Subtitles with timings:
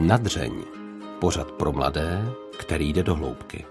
[0.00, 0.52] Nadřeň.
[1.20, 3.64] Pořad pro mladé, který jde do hloubky.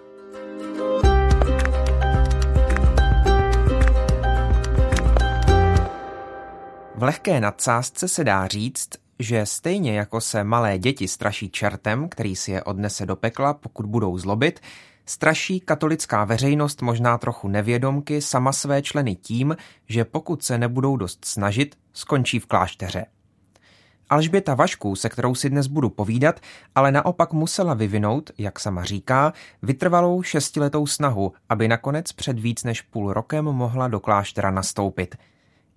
[6.96, 8.90] V lehké nadsázce se dá říct,
[9.20, 13.86] že stejně jako se malé děti straší čertem, který si je odnese do pekla, pokud
[13.86, 14.60] budou zlobit,
[15.06, 21.26] straší katolická veřejnost možná trochu nevědomky sama své členy tím, že pokud se nebudou dost
[21.26, 23.06] snažit, skončí v klášteře.
[24.10, 26.40] Alžběta Vašků, se kterou si dnes budu povídat,
[26.76, 32.82] ale naopak musela vyvinout, jak sama říká, vytrvalou šestiletou snahu, aby nakonec před víc než
[32.82, 35.16] půl rokem mohla do kláštera nastoupit.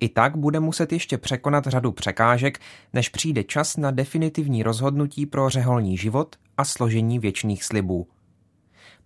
[0.01, 2.59] I tak bude muset ještě překonat řadu překážek,
[2.93, 8.07] než přijde čas na definitivní rozhodnutí pro řeholní život a složení věčných slibů.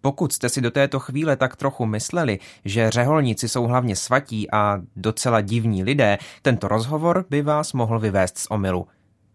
[0.00, 4.80] Pokud jste si do této chvíle tak trochu mysleli, že řeholníci jsou hlavně svatí a
[4.96, 8.86] docela divní lidé, tento rozhovor by vás mohl vyvést z omylu.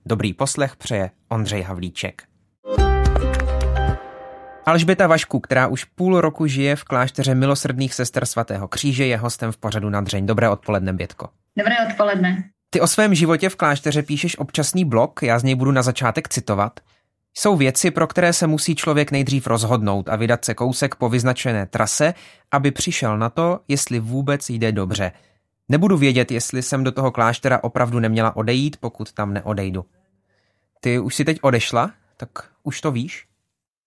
[0.06, 2.24] Dobrý poslech přeje Ondřej Havlíček.
[4.66, 9.52] Alžběta Vašku, která už půl roku žije v klášteře milosrdných sester svatého kříže, je hostem
[9.52, 10.26] v pořadu na dřeň.
[10.26, 11.30] Dobré odpoledne, Bětko.
[11.58, 12.44] Dobré odpoledne.
[12.70, 16.30] Ty o svém životě v klášteře píšeš občasný blog, já z něj budu na začátek
[16.30, 16.80] citovat.
[17.38, 21.66] Jsou věci, pro které se musí člověk nejdřív rozhodnout a vydat se kousek po vyznačené
[21.66, 22.14] trase,
[22.52, 25.12] aby přišel na to, jestli vůbec jde dobře.
[25.72, 29.86] Nebudu vědět, jestli jsem do toho kláštera opravdu neměla odejít, pokud tam neodejdu.
[30.82, 32.30] Ty už si teď odešla, tak
[32.64, 33.28] už to víš?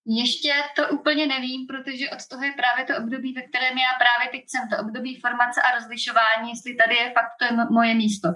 [0.07, 4.27] Ještě to úplně nevím, protože od toho je právě to období, ve kterém já právě
[4.33, 8.29] teď jsem, to období formace a rozlišování, jestli tady je fakt to je moje místo.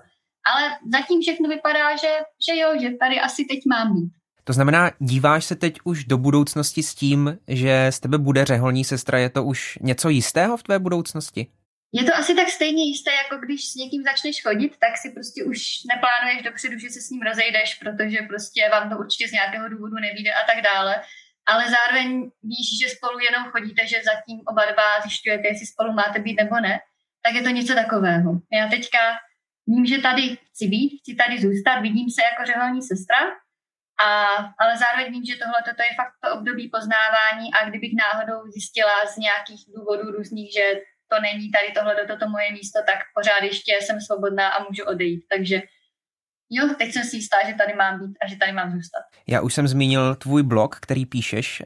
[0.50, 2.12] Ale zatím všechno vypadá, že,
[2.46, 4.12] že jo, že tady asi teď mám být.
[4.44, 8.84] To znamená, díváš se teď už do budoucnosti s tím, že z tebe bude řeholní
[8.84, 11.46] sestra, je to už něco jistého v tvé budoucnosti?
[11.92, 15.44] Je to asi tak stejně jisté, jako když s někým začneš chodit, tak si prostě
[15.44, 15.58] už
[15.92, 19.94] neplánuješ dopředu, že se s ním rozejdeš, protože prostě vám to určitě z nějakého důvodu
[19.94, 21.02] nevíde a tak dále.
[21.46, 26.18] Ale zároveň víš, že spolu jenom chodíte, že zatím oba dva zjišťujete, jestli spolu máte
[26.18, 26.80] být nebo ne,
[27.22, 28.30] tak je to něco takového.
[28.52, 28.98] Já teďka
[29.66, 33.20] vím, že tady chci být, chci tady zůstat, vidím se jako řeholní sestra,
[34.06, 34.08] a,
[34.60, 39.06] ale zároveň vím, že tohle to je fakt to období poznávání a kdybych náhodou zjistila
[39.12, 40.66] z nějakých důvodů různých, že
[41.08, 45.24] to není tady tohle, toto moje místo, tak pořád ještě jsem svobodná a můžu odejít.
[45.30, 45.62] Takže
[46.50, 49.02] jo, teď jsem si jistá, že tady mám být a že tady mám zůstat.
[49.26, 51.62] Já už jsem zmínil tvůj blog, který píšeš.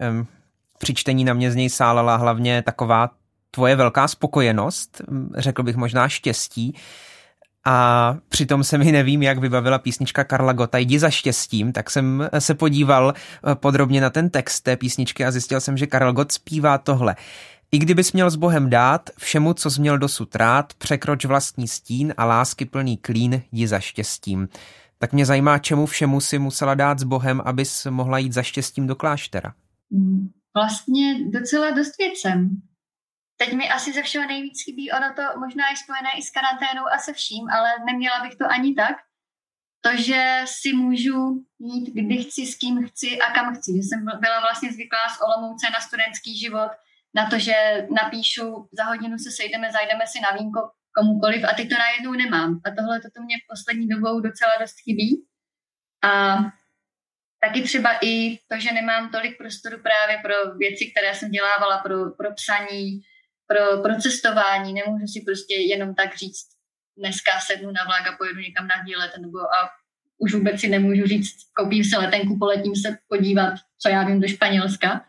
[0.79, 3.11] Při čtení na mě z něj sálala hlavně taková
[3.51, 5.03] tvoje velká spokojenost,
[5.37, 6.75] řekl bych možná štěstí.
[7.65, 12.29] A přitom se mi nevím, jak vybavila písnička Karla Gota Jdi za štěstím, tak jsem
[12.39, 16.33] se podíval eh, podrobně na ten text té písničky a zjistil jsem, že Karel Gott
[16.33, 17.17] zpívá tohle.
[17.75, 22.15] I kdybys měl s Bohem dát, všemu, co jsi měl dosud rád, překroč vlastní stín
[22.17, 24.49] a lásky plný klín, jdi za štěstím.
[24.99, 28.87] Tak mě zajímá, čemu všemu si musela dát s Bohem, abys mohla jít za štěstím
[28.87, 29.55] do kláštera.
[30.55, 32.51] Vlastně docela dost věcem.
[33.37, 36.85] Teď mi asi ze všeho nejvíc chybí, ono to možná je spojené i s karanténou
[36.95, 38.97] a se vším, ale neměla bych to ani tak.
[39.81, 43.73] To, že si můžu jít, kdy chci, s kým chci a kam chci.
[43.77, 46.71] Že jsem byla vlastně zvyklá z Olomouce na studentský život,
[47.15, 50.61] na to, že napíšu, za hodinu se sejdeme, zajdeme si na vínko
[50.99, 52.61] komukoliv a teď to najednou nemám.
[52.65, 55.25] A tohle to mě v poslední dobou docela dost chybí.
[56.05, 56.39] A
[57.41, 62.11] taky třeba i to, že nemám tolik prostoru právě pro věci, které jsem dělávala, pro,
[62.11, 63.01] pro psaní,
[63.47, 64.73] pro, pro cestování.
[64.73, 66.49] Nemůžu si prostě jenom tak říct,
[66.99, 69.71] dneska sednu na vlak a pojedu někam na výlet, nebo a
[70.19, 74.29] už vůbec si nemůžu říct, koupím si letenku, poletím se podívat, co já vím do
[74.29, 75.05] Španělska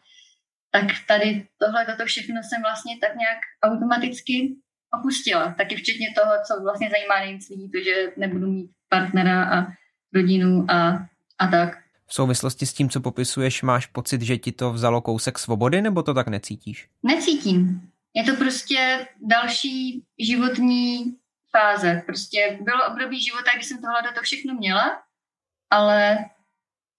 [0.76, 4.56] tak tady tohle, toto všechno jsem vlastně tak nějak automaticky
[5.00, 5.54] opustila.
[5.58, 9.68] Taky včetně toho, co vlastně zajímá nejvíc lidí, to, že nebudu mít partnera a
[10.14, 11.08] rodinu a,
[11.40, 11.78] a tak.
[12.08, 16.04] V souvislosti s tím, co popisuješ, máš pocit, že ti to vzalo kousek svobody, nebo
[16.04, 16.88] to tak necítíš?
[17.04, 17.90] Necítím.
[18.14, 21.16] Je to prostě další životní
[21.52, 22.04] fáze.
[22.06, 25.02] Prostě bylo období života, kdy jsem tohle to všechno měla,
[25.70, 26.18] ale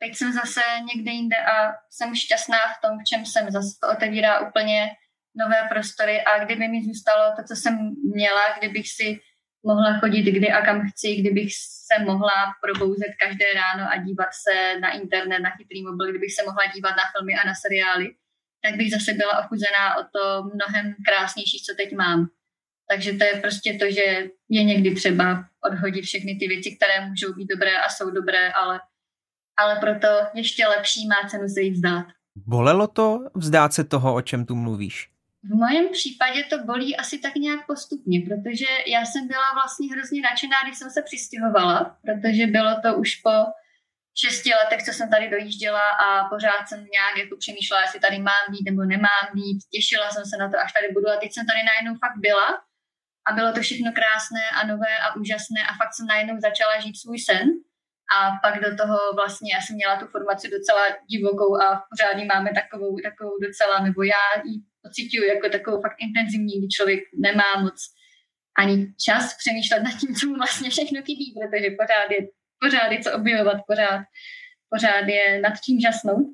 [0.05, 0.61] teď jsem zase
[0.95, 3.51] někde jinde a jsem šťastná v tom, v čem jsem.
[3.51, 4.89] Zase to otevírá úplně
[5.37, 7.75] nové prostory a kdyby mi zůstalo to, co jsem
[8.15, 9.21] měla, kdybych si
[9.67, 11.51] mohla chodit kdy a kam chci, kdybych
[11.89, 16.43] se mohla probouzet každé ráno a dívat se na internet, na chytrý mobil, kdybych se
[16.49, 18.07] mohla dívat na filmy a na seriály,
[18.63, 20.23] tak bych zase byla ochuzená o to
[20.55, 22.21] mnohem krásnější, co teď mám.
[22.91, 24.07] Takže to je prostě to, že
[24.49, 28.81] je někdy třeba odhodit všechny ty věci, které můžou být dobré a jsou dobré, ale
[29.57, 32.07] ale proto ještě lepší má cenu se jich vzdát.
[32.37, 35.11] Bolelo to vzdát se toho, o čem tu mluvíš?
[35.43, 40.21] V mém případě to bolí asi tak nějak postupně, protože já jsem byla vlastně hrozně
[40.21, 43.37] nadšená, když jsem se přistěhovala, protože bylo to už po
[44.21, 48.45] šesti letech, co jsem tady dojížděla a pořád jsem nějak jako přemýšlela, jestli tady mám
[48.51, 49.59] být nebo nemám být.
[49.75, 52.49] Těšila jsem se na to, až tady budu a teď jsem tady najednou fakt byla
[53.27, 56.97] a bylo to všechno krásné a nové a úžasné a fakt jsem najednou začala žít
[57.01, 57.47] svůj sen
[58.13, 62.51] a pak do toho vlastně já jsem měla tu formaci docela divokou a pořád máme
[62.61, 64.55] takovou, takovou docela, nebo já ji
[64.85, 67.79] pocituju jako takovou fakt intenzivní, kdy člověk nemá moc
[68.59, 68.75] ani
[69.07, 72.21] čas přemýšlet nad tím, co mu vlastně všechno chybí, protože pořád je
[72.65, 74.01] pořád je co objevovat, pořád,
[74.71, 76.27] pořád je nad čím žasnout.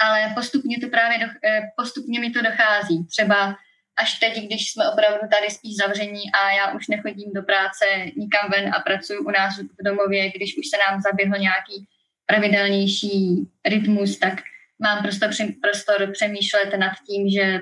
[0.00, 3.06] Ale postupně to právě do, eh, postupně mi to dochází.
[3.06, 3.56] Třeba
[3.96, 7.84] až teď, když jsme opravdu tady spíš zavření a já už nechodím do práce
[8.16, 11.86] nikam ven a pracuji u nás v domově, když už se nám zaběhl nějaký
[12.26, 14.42] pravidelnější rytmus, tak
[14.78, 15.30] mám prostor,
[15.62, 17.60] prostor přemýšlet nad tím, že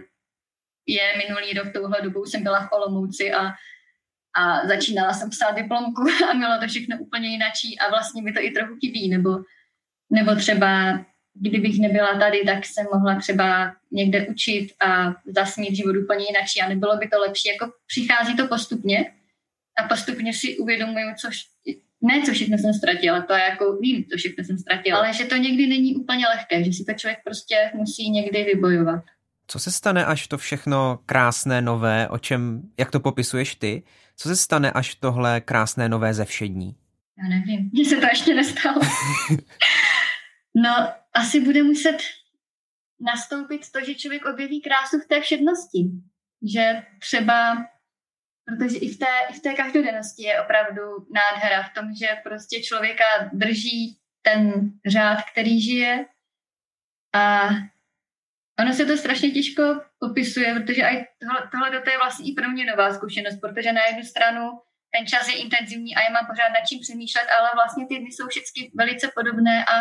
[0.87, 3.53] je minulý rok touhle dobou jsem byla v Olomouci a
[4.39, 8.41] a začínala jsem psát diplomku a bylo to všechno úplně jinačí a vlastně mi to
[8.41, 9.31] i trochu chybí, nebo,
[10.11, 11.01] nebo třeba
[11.41, 16.69] kdybych nebyla tady, tak jsem mohla třeba někde učit a zasmít život úplně jinačí a
[16.69, 19.13] nebylo by to lepší, jako přichází to postupně
[19.79, 21.29] a postupně si uvědomuju, co,
[22.03, 25.25] ne co všechno jsem ztratila, to je jako vím, co všechno jsem ztratila, ale že
[25.25, 29.05] to někdy není úplně lehké, že si to člověk prostě musí někdy vybojovat.
[29.47, 33.83] Co se stane, až to všechno krásné, nové, o čem, jak to popisuješ ty,
[34.17, 36.77] co se stane, až tohle krásné nové zevšední?
[37.23, 38.81] Já nevím, mně se to ještě nestalo.
[40.55, 40.89] no,
[41.21, 41.99] asi bude muset
[43.01, 45.79] nastoupit to, že člověk objeví krásu v té všednosti.
[46.55, 47.67] Že třeba,
[48.45, 50.83] protože i v té, i v té každodennosti je opravdu
[51.15, 56.07] nádhera v tom, že prostě člověka drží ten řád, který žije
[57.15, 57.49] a
[58.61, 59.63] Ono se to strašně těžko
[59.99, 63.87] popisuje, protože aj tohle, tohle to je vlastně i pro mě nová zkušenost, protože na
[63.87, 64.61] jednu stranu
[64.95, 68.11] ten čas je intenzivní a já mám pořád nad čím přemýšlet, ale vlastně ty dny
[68.13, 69.75] jsou všechny velice podobné a,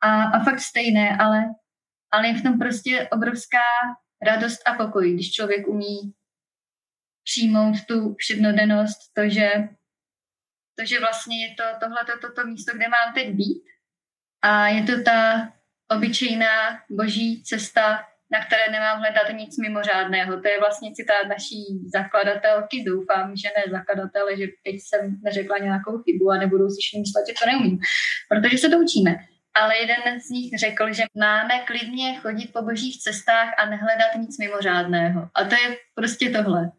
[0.00, 1.44] a, a fakt stejné, ale,
[2.10, 3.66] ale je v tom prostě obrovská
[4.22, 6.14] radost a pokoj, když člověk umí
[7.24, 9.50] přijmout tu všednodennost, to, že,
[10.78, 13.64] to, že vlastně je to tohle, toto to místo, kde mám teď být
[14.42, 15.52] a je to ta
[15.90, 20.40] obyčejná boží cesta, na které nemám hledat nic mimořádného.
[20.40, 21.64] To je vlastně citát naší
[21.94, 27.24] zakladatelky, doufám, že ne zakladatele, že teď jsem neřekla nějakou chybu a nebudou si myslet,
[27.28, 27.78] že to neumím,
[28.28, 29.16] protože se to učíme.
[29.54, 34.38] Ale jeden z nich řekl, že máme klidně chodit po božích cestách a nehledat nic
[34.38, 35.28] mimořádného.
[35.34, 36.72] A to je prostě tohle.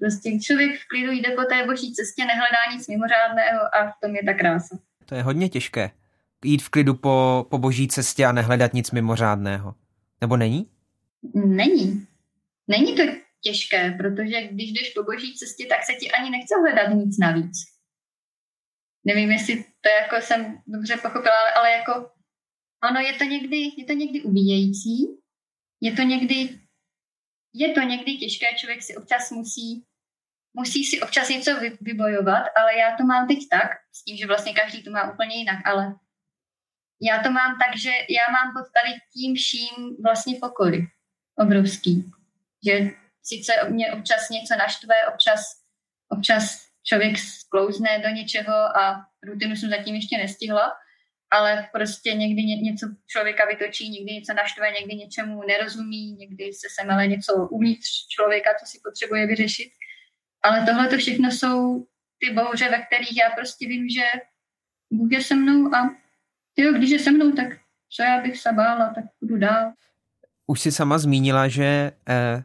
[0.00, 4.16] Prostě člověk v klidu jde po té boží cestě, nehledá nic mimořádného a v tom
[4.16, 4.78] je ta krása.
[5.04, 5.90] To je hodně těžké
[6.44, 9.74] jít v klidu po, po boží cestě a nehledat nic mimořádného.
[10.20, 10.70] Nebo není?
[11.34, 12.06] Není.
[12.68, 13.02] Není to
[13.40, 17.77] těžké, protože když jdeš po boží cestě, tak se ti ani nechce hledat nic navíc.
[19.08, 22.10] Nevím, jestli to jako jsem dobře pochopila, ale, ale jako
[22.90, 25.06] ono je to někdy, je to někdy ubíjející,
[25.80, 26.60] je to někdy,
[27.54, 29.84] je to někdy těžké, člověk si občas musí,
[30.54, 31.50] musí si občas něco
[31.80, 35.36] vybojovat, ale já to mám teď tak, s tím, že vlastně každý to má úplně
[35.36, 35.94] jinak, ale
[37.02, 40.88] já to mám tak, že já mám pod tady tím vším vlastně pokoj
[41.38, 42.10] obrovský.
[42.66, 42.90] Že
[43.22, 45.40] sice mě občas něco naštve, občas,
[46.08, 50.72] občas člověk sklouzne do něčeho a rutinu jsem zatím ještě nestihla,
[51.30, 56.68] ale prostě někdy ně, něco člověka vytočí, někdy něco naštve, někdy něčemu nerozumí, někdy se
[56.80, 59.70] semele něco uvnitř člověka, co si potřebuje vyřešit.
[60.42, 61.86] Ale tohle to všechno jsou
[62.18, 64.04] ty bouře, ve kterých já prostě vím, že
[64.92, 65.96] Bůh je se mnou a
[66.56, 67.48] jo, když je se mnou, tak
[67.90, 69.72] co já bych se bála, tak budu dál.
[70.50, 71.92] Už si sama zmínila, že e,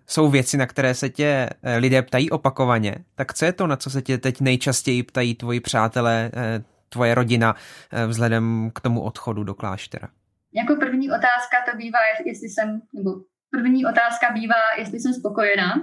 [0.08, 2.96] jsou věci, na které se tě e, lidé ptají opakovaně.
[3.16, 7.16] Tak co je to, na co se tě teď nejčastěji ptají tvoji přátelé, e, tvoje
[7.16, 7.56] rodina
[7.92, 10.10] e, vzhledem k tomu odchodu do kláštera?
[10.54, 13.12] Jako první otázka to bývá, jestli jsem, nebo
[13.50, 15.74] první otázka bývá, jestli jsem spokojená.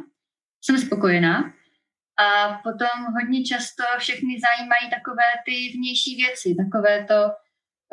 [0.65, 1.53] Jsem spokojená.
[2.17, 7.33] A potom hodně často všechny zajímají takové ty vnější věci, takové to,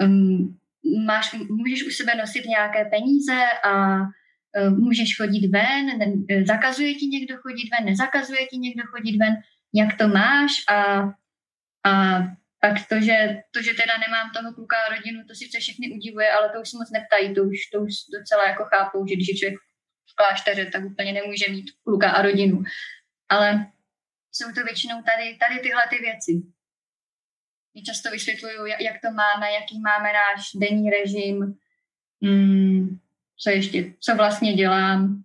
[0.06, 0.58] um,
[1.06, 5.86] máš, můžeš u sebe nosit nějaké peníze a um, můžeš chodit ven,
[6.46, 9.36] zakazuje ti někdo chodit ven, nezakazuje ti někdo chodit ven,
[9.74, 11.02] jak to máš a,
[11.90, 12.24] a
[12.62, 16.32] pak to že, to, že teda nemám toho kluka a rodinu, to sice všechny udivuje,
[16.32, 19.28] ale to už se moc neptají, to už, to už docela jako chápou, že když
[19.28, 19.60] je člověk
[20.12, 22.64] v klášteře, tak úplně nemůže mít kluka a rodinu.
[23.30, 23.72] Ale
[24.32, 26.32] jsou to většinou tady, tady tyhle ty věci
[27.84, 31.56] často vysvětluju, jak to máme, jaký máme náš denní režim,
[32.22, 33.00] mm,
[33.38, 35.24] co ještě, co vlastně dělám,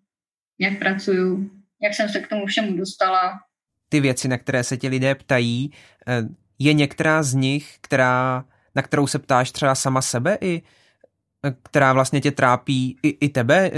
[0.58, 1.50] jak pracuju,
[1.82, 3.40] jak jsem se k tomu všemu dostala.
[3.88, 5.72] Ty věci, na které se ti lidé ptají,
[6.08, 6.22] eh,
[6.58, 8.44] je některá z nich, která
[8.74, 10.62] na kterou se ptáš třeba sama sebe i
[11.62, 13.70] která vlastně tě trápí i, i tebe,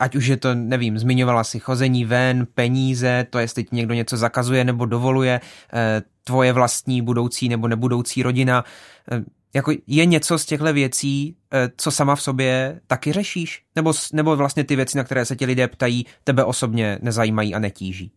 [0.00, 4.16] ať už je to, nevím, zmiňovala si chození ven, peníze, to jestli ti někdo něco
[4.16, 5.40] zakazuje nebo dovoluje,
[5.72, 8.64] eh, tvoje vlastní budoucí nebo nebudoucí rodina.
[9.12, 13.62] Eh, jako je něco z těchto věcí, eh, co sama v sobě taky řešíš?
[13.76, 17.58] Nebo, nebo vlastně ty věci, na které se ti lidé ptají, tebe osobně nezajímají a
[17.58, 18.12] netíží?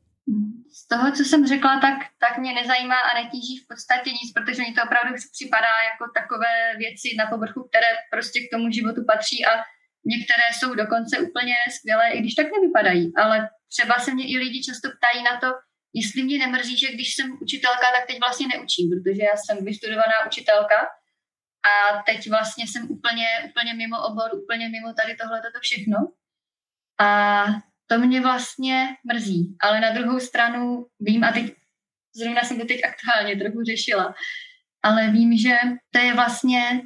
[0.72, 4.62] Z toho, co jsem řekla, tak, tak mě nezajímá a netíží v podstatě nic, protože
[4.62, 9.46] mi to opravdu připadá jako takové věci na povrchu, které prostě k tomu životu patří
[9.46, 9.52] a
[10.06, 13.16] některé jsou dokonce úplně skvělé, i když tak nevypadají.
[13.16, 15.48] Ale třeba se mě i lidi často ptají na to,
[15.94, 20.26] jestli mě nemrzí, že když jsem učitelka, tak teď vlastně neučím, protože já jsem vystudovaná
[20.28, 20.80] učitelka
[21.72, 25.98] a teď vlastně jsem úplně, úplně mimo obor, úplně mimo tady tohle, toto všechno.
[27.00, 27.46] A
[27.88, 29.58] to mě vlastně mrzí.
[29.62, 31.56] Ale na druhou stranu vím, a teď
[32.16, 34.14] zrovna jsem to teď aktuálně trochu řešila,
[34.84, 35.56] ale vím, že
[35.92, 36.82] to je vlastně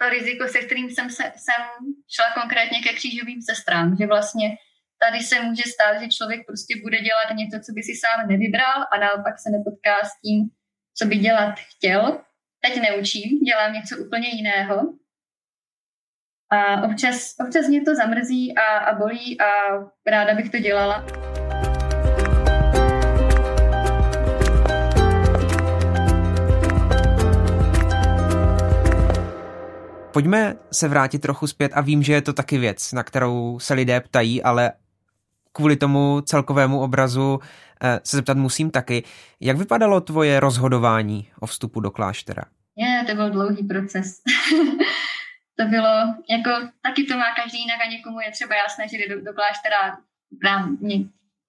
[0.00, 1.62] to riziko, se kterým jsem, se, jsem
[2.14, 4.48] šla konkrétně ke křížovým sestrám, že vlastně
[5.02, 8.78] tady se může stát, že člověk prostě bude dělat něco, co by si sám nevybral
[8.92, 10.38] a naopak se nepotká s tím,
[10.98, 12.20] co by dělat chtěl.
[12.64, 14.76] Teď neučím, dělám něco úplně jiného,
[16.50, 19.46] a občas, občas mě to zamrzí a, a bolí a
[20.06, 21.06] ráda bych to dělala.
[30.16, 33.74] Pojďme se vrátit trochu zpět a vím, že je to taky věc, na kterou se
[33.74, 34.72] lidé ptají, ale
[35.52, 37.40] kvůli tomu celkovému obrazu
[37.82, 39.04] eh, se zeptat musím taky.
[39.40, 42.42] Jak vypadalo tvoje rozhodování o vstupu do kláštera?
[42.76, 44.20] Je, to byl dlouhý proces.
[45.58, 46.50] to bylo, jako
[46.82, 49.98] taky to má každý jinak a někomu je třeba jasné, že jde do, do kláštera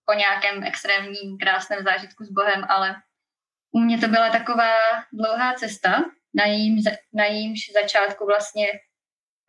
[0.05, 2.95] po nějakém extrémním krásném zážitku s Bohem, ale
[3.71, 4.71] u mě to byla taková
[5.13, 6.03] dlouhá cesta,
[6.37, 8.67] na, jím, na jímž začátku vlastně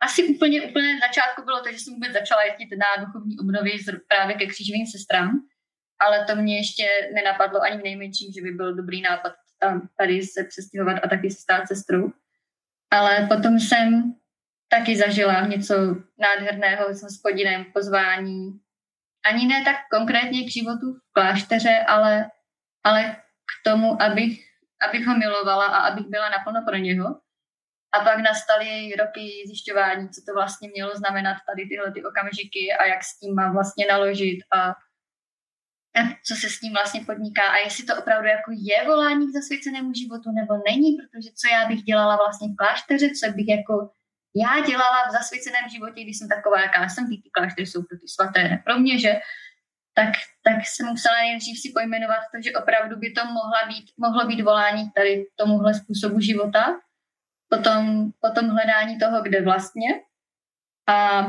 [0.01, 3.71] asi úplně, úplně začátku bylo to, že jsem vůbec začala jezdit na duchovní obnovy
[4.07, 5.29] právě ke křížovým sestrám,
[5.99, 10.21] ale to mě ještě nenapadlo ani v nejmenším, že by byl dobrý nápad tam tady
[10.21, 12.11] se přestěhovat a taky se stát sestrou.
[12.91, 14.13] Ale potom jsem
[14.69, 15.73] taky zažila něco
[16.17, 18.59] nádherného s hospodinem, pozvání.
[19.25, 22.31] Ani ne tak konkrétně k životu v klášteře, ale,
[22.83, 24.39] ale k tomu, abych,
[24.87, 27.19] abych ho milovala a abych byla naplno pro něho.
[27.91, 32.85] A pak nastaly roky zjišťování, co to vlastně mělo znamenat tady tyhle ty okamžiky a
[32.85, 34.75] jak s tím mám vlastně naložit a
[36.27, 39.93] co se s ním vlastně podniká a jestli to opravdu jako je volání k zasvěcenému
[39.93, 43.89] životu nebo není, protože co já bych dělala vlastně v klášteře, co bych jako
[44.35, 47.97] já dělala v zasvěceném životě, když jsem taková, jaká jsem, ty, ty kláštery jsou pro
[47.97, 49.19] ty svaté, ne pro mě, že
[49.99, 50.13] tak,
[50.43, 54.41] tak jsem musela nejdřív si pojmenovat to, že opravdu by to mohla být, mohlo být
[54.41, 56.79] volání tady tomuhle způsobu života,
[57.49, 59.89] potom, potom hledání toho, kde vlastně
[60.87, 61.23] a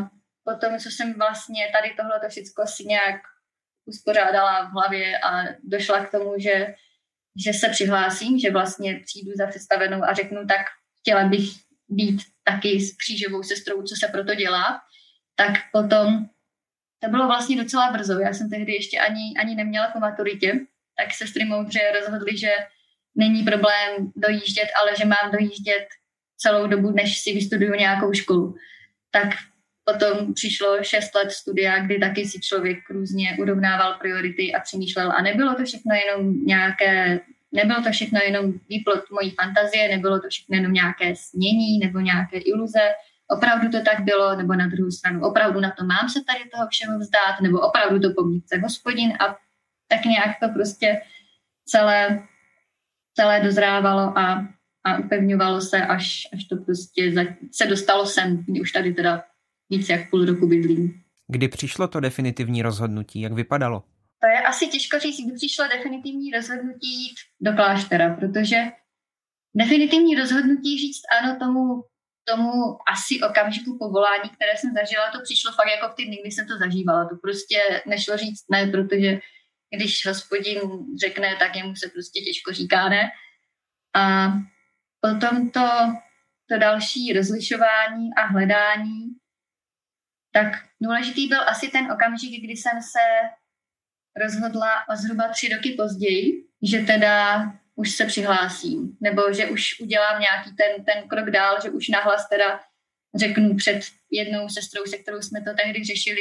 [0.45, 3.21] potom, co jsem vlastně tady tohle to všechno si nějak
[3.85, 6.75] uspořádala v hlavě a došla k tomu, že,
[7.45, 10.61] že se přihlásím, že vlastně přijdu za představenou a řeknu, tak
[11.01, 11.49] chtěla bych
[11.89, 14.81] být taky s křížovou sestrou, co se proto dělá,
[15.37, 16.27] tak potom
[17.05, 18.19] to bylo vlastně docela brzo.
[18.19, 20.53] Já jsem tehdy ještě ani, ani neměla po maturitě,
[20.99, 22.51] tak sestry moudře rozhodly, že
[23.15, 25.87] není problém dojíždět, ale že mám dojíždět
[26.37, 28.55] celou dobu, než si vystuduju nějakou školu.
[29.11, 29.29] Tak
[29.85, 35.13] potom přišlo šest let studia, kdy taky si člověk různě urovnával priority a přemýšlel.
[35.13, 37.21] A nebylo to všechno jenom nějaké
[37.53, 42.39] nebylo to všechno jenom výplot mojí fantazie, nebylo to všechno jenom nějaké snění nebo nějaké
[42.39, 42.81] iluze,
[43.31, 46.69] opravdu to tak bylo, nebo na druhou stranu, opravdu na to mám se tady toho
[46.71, 49.37] všeho vzdát, nebo opravdu to po mně chce hospodin a
[49.89, 51.01] tak nějak to prostě
[51.67, 52.23] celé,
[53.15, 54.49] celé dozrávalo a,
[54.85, 57.23] a upevňovalo se, až, až to prostě za,
[57.53, 59.23] se dostalo sem, kdy už tady teda
[59.71, 61.03] víc jak půl roku bydlím.
[61.29, 63.21] Kdy přišlo to definitivní rozhodnutí?
[63.21, 63.85] Jak vypadalo?
[64.21, 68.57] To je asi těžko říct, kdy přišlo definitivní rozhodnutí jít do kláštera, protože
[69.55, 71.83] definitivní rozhodnutí říct ano tomu,
[72.25, 72.53] tomu
[72.93, 76.47] asi okamžiku povolání, které jsem zažila, to přišlo fakt jako v ty dny, kdy jsem
[76.47, 77.09] to zažívala.
[77.09, 79.21] To prostě nešlo říct ne, protože
[79.77, 80.61] když hospodin
[81.01, 83.11] řekne, tak jemu se prostě těžko říká ne.
[83.97, 84.33] A
[85.01, 85.69] potom to,
[86.49, 89.07] to další rozlišování a hledání,
[90.33, 90.47] tak
[90.83, 93.31] důležitý byl asi ten okamžik, kdy jsem se
[94.23, 97.45] rozhodla o zhruba tři roky později, že teda
[97.81, 102.29] už se přihlásím, nebo že už udělám nějaký ten, ten krok dál, že už nahlas
[102.29, 102.61] teda
[103.15, 106.21] řeknu před jednou sestrou, se kterou jsme to tehdy řešili,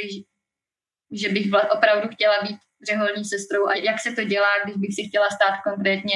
[1.12, 5.02] že bych opravdu chtěla být řeholní sestrou a jak se to dělá, když bych si
[5.08, 6.14] chtěla stát konkrétně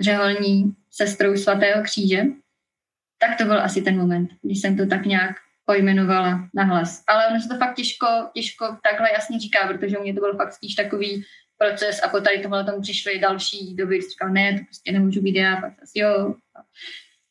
[0.00, 2.22] řeholní sestrou svatého kříže.
[3.18, 7.04] Tak to byl asi ten moment, kdy jsem to tak nějak pojmenovala nahlas.
[7.08, 10.36] Ale ono se to fakt těžko, těžko takhle jasně říká, protože u mě to byl
[10.36, 11.24] fakt spíš takový
[11.58, 15.22] proces a po tady tohle tomu přišly další doby, kdy říkal, ne, to prostě nemůžu
[15.22, 16.60] být já, pak jo a,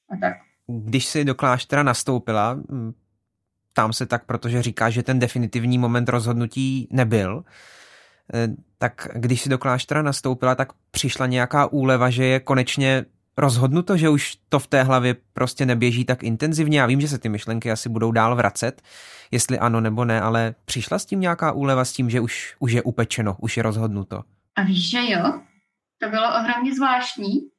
[0.10, 0.38] a tak.
[0.68, 2.60] Když jsi do kláštera nastoupila,
[3.74, 7.44] tam se tak, protože říká, že ten definitivní moment rozhodnutí nebyl,
[8.34, 13.06] e, tak když si do kláštera nastoupila, tak přišla nějaká úleva, že je konečně
[13.38, 16.80] rozhodnuto, že už to v té hlavě prostě neběží tak intenzivně.
[16.80, 18.82] Já vím, že se ty myšlenky asi budou dál vracet,
[19.32, 22.72] jestli ano nebo ne, ale přišla s tím nějaká úleva s tím, že už, už
[22.72, 24.24] je upečeno, už je rozhodnuto.
[24.56, 25.42] A víš, že jo?
[26.02, 27.50] To bylo ohromně zvláštní,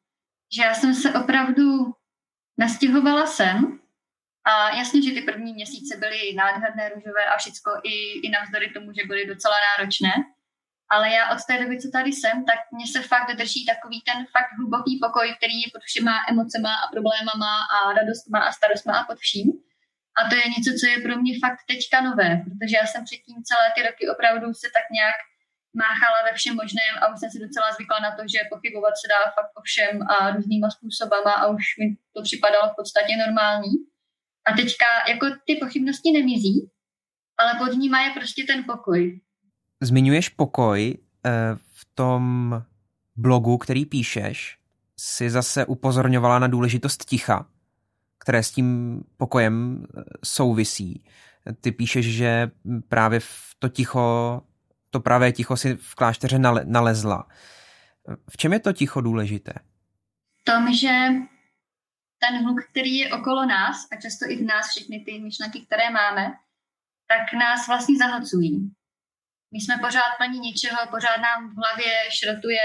[0.56, 1.94] že já jsem se opravdu
[2.58, 3.78] nastěhovala sem
[4.44, 8.92] a jasně, že ty první měsíce byly nádherné, růžové a všecko i, i navzdory tomu,
[8.92, 10.10] že byly docela náročné.
[10.90, 14.18] Ale já od té doby, co tady jsem, tak mě se fakt drží takový ten
[14.34, 19.06] fakt hluboký pokoj, který je pod všema emocema a problémama a radostma a starostma a
[19.08, 19.48] pod vším.
[20.18, 23.36] A to je něco, co je pro mě fakt teďka nové, protože já jsem předtím
[23.50, 25.18] celé ty roky opravdu se tak nějak
[25.84, 29.06] máchala ve všem možném a už jsem si docela zvykla na to, že pochybovat se
[29.14, 33.72] dá fakt o všem a různýma způsobama a už mi to připadalo v podstatě normální.
[34.46, 36.56] A teďka jako ty pochybnosti nemizí,
[37.40, 39.20] ale pod nimi je prostě ten pokoj.
[39.80, 42.54] Zmiňuješ pokoj eh, v tom
[43.16, 44.58] blogu, který píšeš,
[44.96, 47.46] si zase upozorňovala na důležitost ticha,
[48.18, 51.04] které s tím pokojem eh, souvisí.
[51.60, 52.50] Ty píšeš, že
[52.88, 54.42] právě v to ticho,
[54.90, 57.28] to pravé ticho si v klášteře nalezla.
[58.30, 59.52] V čem je to ticho důležité?
[60.40, 60.88] V tom, že
[62.18, 65.90] ten hluk, který je okolo nás a často i v nás všechny ty myšlenky, které
[65.90, 66.32] máme,
[67.06, 68.70] tak nás vlastně zahlcují.
[69.52, 72.60] My jsme pořád plní něčeho, pořád nám v hlavě šrotuje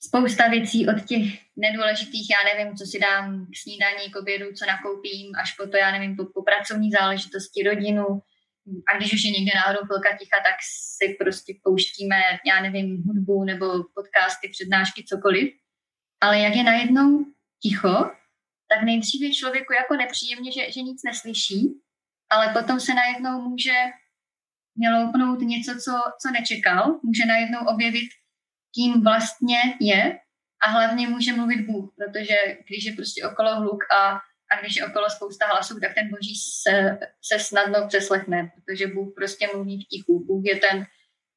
[0.00, 1.24] spousta věcí od těch
[1.56, 5.76] nedůležitých, já nevím, co si dám k snídaní, k obědu, co nakoupím, až po to,
[5.76, 8.06] já nevím, po, po pracovní záležitosti, rodinu.
[8.88, 13.44] A když už je někde náhodou chvilka ticha, tak si prostě pouštíme, já nevím, hudbu
[13.44, 15.54] nebo podcasty, přednášky, cokoliv.
[16.20, 17.24] Ale jak je najednou
[17.62, 18.10] ticho,
[18.68, 21.80] tak nejdřív je člověku jako nepříjemně, že, že nic neslyší,
[22.30, 23.74] ale potom se najednou může
[24.76, 28.08] měloupnout něco, co, co nečekal, může najednou objevit,
[28.74, 30.18] kým vlastně je
[30.66, 32.36] a hlavně může mluvit Bůh, protože
[32.68, 34.10] když je prostě okolo hluk a,
[34.52, 39.12] a když je okolo spousta hlasů, tak ten boží se, se snadno přeslechne, protože Bůh
[39.16, 40.24] prostě mluví v tichu.
[40.26, 40.86] Bůh je ten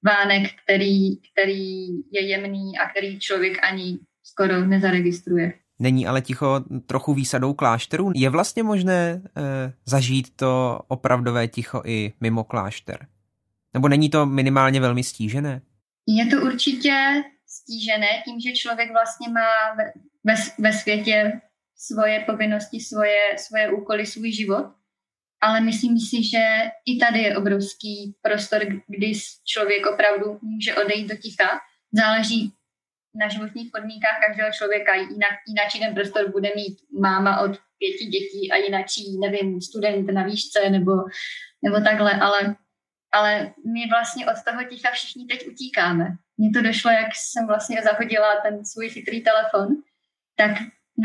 [0.05, 5.53] vánek, který, který je jemný a který člověk ani skoro nezaregistruje.
[5.79, 8.11] Není ale ticho trochu výsadou klášterů?
[8.15, 9.21] Je vlastně možné e,
[9.85, 13.07] zažít to opravdové ticho i mimo klášter?
[13.79, 15.61] Nebo není to minimálně velmi stížené?
[16.07, 21.41] Je to určitě stížené tím, že člověk vlastně má ve, ve, světě
[21.75, 24.65] svoje povinnosti, svoje, svoje úkoly, svůj život.
[25.41, 26.43] Ale myslím si, že
[26.85, 29.13] i tady je obrovský prostor, kdy
[29.45, 31.59] člověk opravdu může odejít do ticha.
[31.93, 32.53] Záleží
[33.15, 34.95] na životních podmínkách každého člověka.
[34.95, 38.85] Jinak, jinak ten prostor bude mít máma od pěti dětí a jinak
[39.19, 40.91] nevím, student na výšce nebo,
[41.63, 42.55] nebo takhle, ale
[43.11, 46.05] ale my vlastně od toho ticha všichni teď utíkáme.
[46.37, 49.67] Mně to došlo, jak jsem vlastně zahodila ten svůj chytrý telefon,
[50.35, 50.51] tak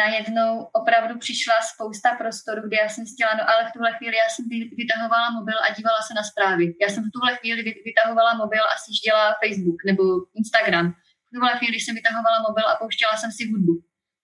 [0.02, 4.28] najednou opravdu přišla spousta prostoru, kde já jsem chtěla, no ale v tuhle chvíli já
[4.30, 4.44] jsem
[4.82, 6.64] vytahovala mobil a dívala se na zprávy.
[6.82, 10.02] Já jsem v tuhle chvíli vytahovala mobil a sjížděla Facebook nebo
[10.40, 10.86] Instagram.
[11.26, 13.74] V tuhle chvíli jsem vytahovala mobil a pouštěla jsem si hudbu.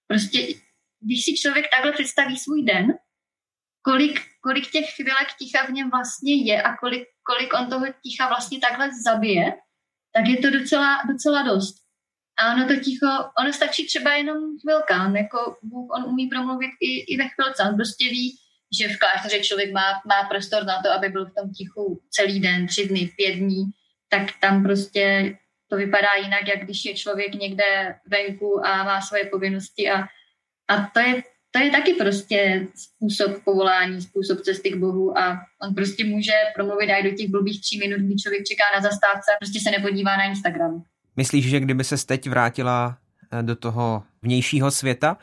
[0.07, 0.39] Prostě,
[1.07, 2.87] když si člověk takhle představí svůj den,
[3.83, 8.29] kolik, kolik těch chvílek ticha v něm vlastně je a kolik, kolik on toho ticha
[8.29, 9.53] vlastně takhle zabije,
[10.15, 11.75] tak je to docela, docela dost.
[12.39, 16.71] A ono to ticho, ono stačí třeba jenom chvilka, on, jako Bůh, on umí promluvit
[16.81, 18.37] i, i ve chvilce, on prostě ví,
[18.79, 22.41] že v klášteře člověk má, má prostor na to, aby byl v tom tichu celý
[22.41, 23.65] den, tři dny, pět dní,
[24.09, 25.35] tak tam prostě
[25.71, 29.91] to vypadá jinak, jak když je člověk někde venku a má svoje povinnosti.
[29.91, 30.03] A,
[30.69, 35.75] a to je to je taky prostě způsob povolání, způsob cesty k Bohu a on
[35.75, 39.39] prostě může promluvit i do těch blbých tří minut, kdy člověk čeká na zastávce a
[39.41, 40.83] prostě se nepodívá na Instagram.
[41.17, 42.99] Myslíš, že kdyby se teď vrátila
[43.33, 45.17] eh, do toho vnějšího světa,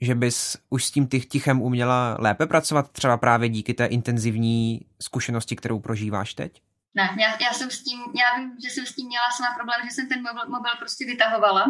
[0.00, 5.56] že bys už s tím tichem uměla lépe pracovat, třeba právě díky té intenzivní zkušenosti,
[5.56, 6.62] kterou prožíváš teď?
[6.94, 9.80] Ne, já, já jsem s tím, já vím, že jsem s tím měla sama problém,
[9.84, 11.66] že jsem ten mobil, mobil prostě vytahovala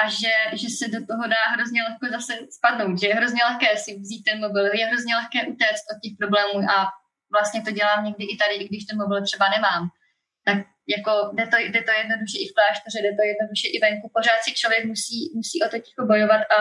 [0.00, 3.76] a že, že se do toho dá hrozně lehko zase spadnout, že je hrozně lehké
[3.76, 6.76] si vzít ten mobil, je hrozně lehké utéct od těch problémů a
[7.34, 9.82] vlastně to dělám někdy i tady, i když ten mobil třeba nemám.
[10.46, 10.58] Tak
[10.94, 14.06] jako jde to, jde to jednoduše i v klášteře, jde to jednoduše i venku.
[14.18, 16.58] Pořád si člověk musí, musí o to ticho bojovat a,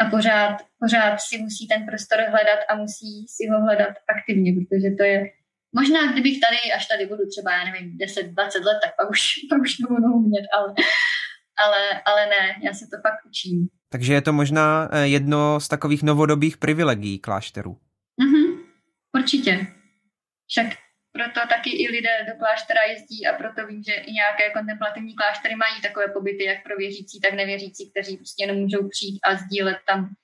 [0.00, 4.90] a pořád, pořád si musí ten prostor hledat a musí si ho hledat aktivně, protože
[4.98, 5.18] to je
[5.74, 9.60] Možná, kdybych tady, až tady budu třeba, já nevím, 10-20 let, tak pak už, pak
[9.60, 10.74] už to budu umět, ale,
[11.56, 13.68] ale, ale ne, já se to fakt učím.
[13.88, 17.78] Takže je to možná eh, jedno z takových novodobých privilegií klášterů.
[18.20, 18.62] Mhm,
[19.16, 19.66] určitě.
[20.46, 20.66] Však
[21.12, 25.56] proto taky i lidé do kláštera jezdí a proto vím, že i nějaké kontemplativní kláštery
[25.56, 29.78] mají takové pobyty, jak pro věřící, tak nevěřící, kteří prostě jenom můžou přijít a sdílet
[29.86, 30.14] tam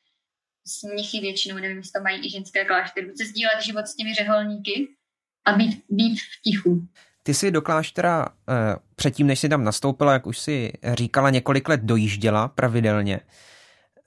[0.66, 4.14] s mnichy většinou, nevím, jestli to mají i ženské kláštery, se sdílet život s těmi
[4.14, 4.88] řeholníky
[5.46, 6.88] a být, být v tichu.
[7.26, 11.68] Ty jsi do kláštera eh, předtím, než jsi tam nastoupila, jak už si říkala, několik
[11.68, 13.20] let dojížděla pravidelně.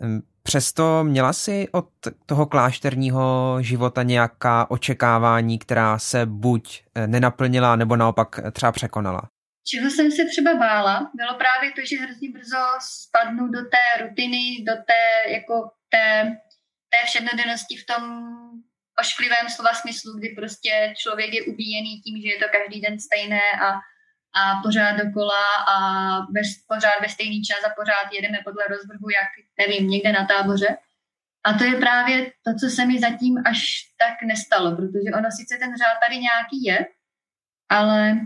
[0.03, 1.89] Hm, přesto měla jsi od
[2.25, 9.21] toho klášterního života nějaká očekávání, která se buď eh, nenaplnila, nebo naopak třeba překonala?
[9.67, 14.63] Čeho jsem se třeba bála, bylo právě to, že hrozně brzo spadnu do té rutiny,
[14.67, 15.53] do té, jako
[15.89, 16.37] té,
[16.89, 18.03] té všednodennosti v tom
[18.99, 23.41] ošklivém slova smyslu, kdy prostě člověk je ubíjený tím, že je to každý den stejné
[23.61, 23.69] a,
[24.39, 25.77] a pořád dokola a
[26.31, 30.77] bez, pořád ve stejný čas a pořád jedeme podle rozvrhu, jak nevím, někde na táboře.
[31.43, 33.59] A to je právě to, co se mi zatím až
[33.97, 36.85] tak nestalo, protože ono sice ten řád tady nějaký je,
[37.69, 38.19] ale,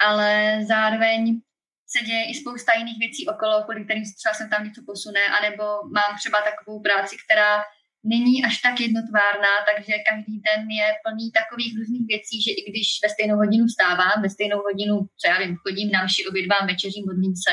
[0.00, 1.40] ale zároveň
[1.86, 5.64] se děje i spousta jiných věcí okolo, kvůli kterým třeba jsem tam něco posune, anebo
[5.92, 7.64] mám třeba takovou práci, která
[8.04, 12.86] není až tak jednotvárná, takže každý den je plný takových různých věcí, že i když
[13.02, 17.04] ve stejnou hodinu vstávám, ve stejnou hodinu, co já vím, chodím na mši, obědvám, večeřím,
[17.06, 17.52] modlím se,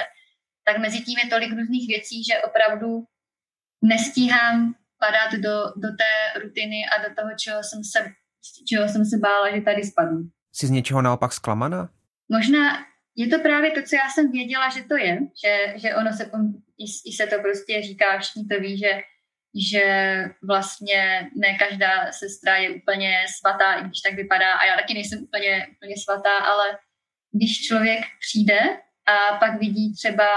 [0.67, 2.89] tak mezi tím je tolik různých věcí, že opravdu
[3.81, 7.99] nestíhám padat do, do té rutiny a do toho, čeho jsem se,
[8.69, 10.19] čeho jsem se bála, že tady spadnu.
[10.53, 11.89] Jsi z něčeho naopak zklamaná?
[12.29, 16.13] Možná je to právě to, co já jsem věděla, že to je, že, že ono
[16.13, 16.31] se,
[16.77, 18.91] i, i se to prostě říká, všichni to ví, že
[19.56, 19.86] že
[20.44, 25.24] vlastně ne každá sestra je úplně svatá, i když tak vypadá, a já taky nejsem
[25.24, 26.78] úplně, úplně svatá, ale
[27.32, 28.60] když člověk přijde
[29.06, 30.28] a pak vidí třeba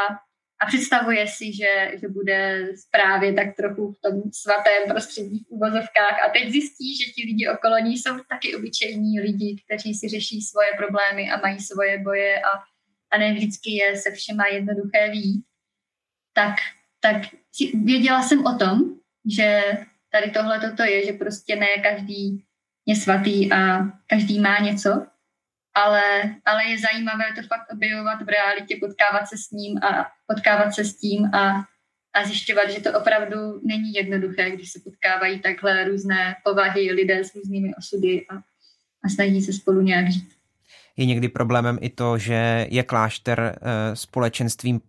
[0.61, 6.16] a představuje si, že, že bude právě tak trochu v tom svatém prostředí v uvozovkách
[6.26, 10.40] a teď zjistí, že ti lidi okolo ní jsou taky obyčejní lidi, kteří si řeší
[10.40, 12.48] svoje problémy a mají svoje boje a,
[13.11, 15.44] a ne vždycky je se všema jednoduché ví,
[16.33, 16.54] tak,
[17.00, 17.16] tak
[17.85, 19.62] věděla jsem o tom, že
[20.12, 22.44] tady tohle toto je, že prostě ne každý
[22.87, 25.07] je svatý a každý má něco,
[25.74, 26.02] ale,
[26.44, 30.85] ale je zajímavé to fakt objevovat v realitě, potkávat se s ním a potkávat se
[30.85, 31.64] s tím a,
[32.14, 37.35] a zjišťovat, že to opravdu není jednoduché, když se potkávají takhle různé povahy lidé s
[37.35, 38.35] různými osudy a,
[39.04, 40.28] a snaží se spolu nějak žít.
[40.96, 44.81] Je někdy problémem i to, že je klášter eh, společenstvím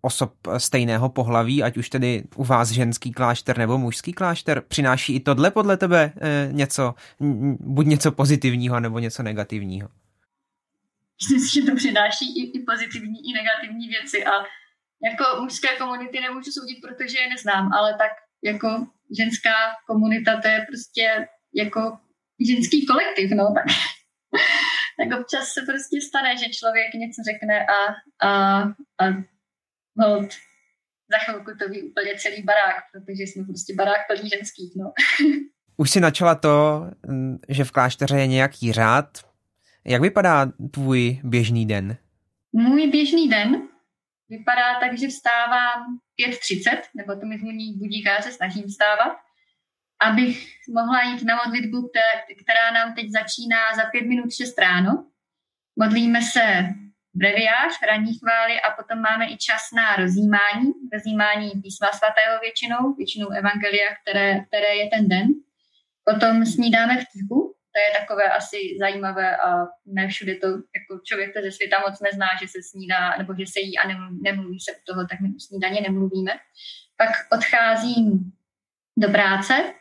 [0.00, 4.60] osob stejného pohlaví, ať už tedy u vás ženský klášter nebo mužský klášter.
[4.68, 6.94] Přináší i tohle podle tebe eh, něco,
[7.60, 9.88] buď něco pozitivního nebo něco negativního?
[11.22, 14.32] Myslím si, že to přináší i, i pozitivní, i negativní věci a
[15.08, 18.12] jako mužské komunity nemůžu soudit, protože je neznám, ale tak
[18.44, 18.86] jako
[19.18, 19.54] ženská
[19.86, 21.98] komunita to je prostě jako
[22.46, 23.64] ženský kolektiv, no tak
[24.98, 27.78] tak občas se prostě stane, že člověk něco řekne a,
[28.28, 28.62] a,
[29.02, 29.04] a
[29.98, 30.30] hold,
[31.12, 34.92] za chvilku to ví úplně celý barák, protože jsme prostě barák plný ženských, no.
[35.76, 36.86] Už si načala to,
[37.48, 39.18] že v klášteře je nějaký řád.
[39.84, 41.96] Jak vypadá tvůj běžný den?
[42.52, 43.68] Můj běžný den
[44.28, 45.80] vypadá tak, že vstávám
[46.20, 49.12] 5.30, nebo to mi zvoní budík a já se snažím vstávat
[50.02, 51.90] abych mohla jít na modlitbu,
[52.42, 55.06] která nám teď začíná za pět minut šest ráno.
[55.76, 56.68] Modlíme se
[57.14, 63.28] breviář, ranní chvály a potom máme i čas na rozjímání, rozjímání písma svatého většinou, většinou
[63.28, 65.26] evangelia, které, které je ten den.
[66.04, 71.34] Potom snídáme v tichu, to je takové asi zajímavé a ne všude to, jako člověk
[71.34, 73.88] to ze světa moc nezná, že se snídá, nebo že se jí a
[74.22, 76.32] nemluví se u toho, tak my u snídaně nemluvíme.
[76.96, 78.32] Pak odcházím
[78.96, 79.74] do práce,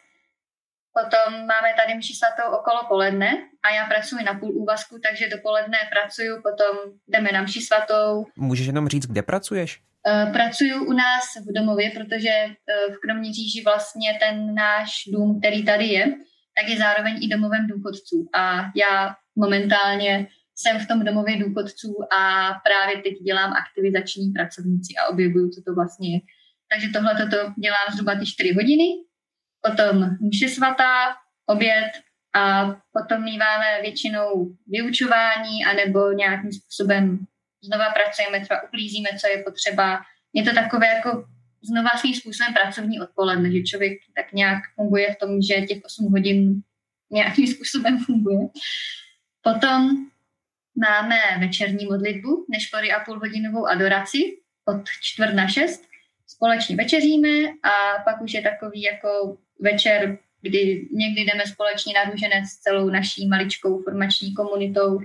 [1.00, 3.32] Potom máme tady mši svatou okolo poledne
[3.64, 6.74] a já pracuji na půl úvazku, takže dopoledne pracuju, potom
[7.08, 8.26] jdeme na mši svatou.
[8.36, 9.80] Můžeš jenom říct, kde pracuješ?
[10.08, 15.66] Uh, pracuju u nás v domově, protože uh, v Kroměříži vlastně ten náš dům, který
[15.66, 16.06] tady je,
[16.58, 18.30] tak je zároveň i domovem důchodců.
[18.34, 25.10] A já momentálně jsem v tom domově důchodců a právě teď dělám aktivizační pracovníci a
[25.14, 26.20] objevuju, co to vlastně je.
[26.72, 28.86] Takže tohle toto dělám zhruba ty 4 hodiny
[29.62, 31.92] potom mši svatá, oběd
[32.36, 37.20] a potom míváme většinou vyučování anebo nějakým způsobem
[37.64, 40.02] znova pracujeme, třeba uklízíme, co je potřeba.
[40.34, 41.26] Je to takové jako
[41.64, 46.12] znova svým způsobem pracovní odpoledne, že člověk tak nějak funguje v tom, že těch 8
[46.12, 46.62] hodin
[47.12, 48.40] nějakým způsobem funguje.
[49.42, 49.90] Potom
[50.76, 54.18] máme večerní modlitbu, nešpory a půl hodinovou adoraci
[54.66, 55.84] od čtvrt na šest.
[56.28, 57.30] Společně večeříme
[57.64, 62.90] a pak už je takový jako večer, kdy někdy jdeme společně na růženec s celou
[62.90, 65.00] naší maličkou formační komunitou,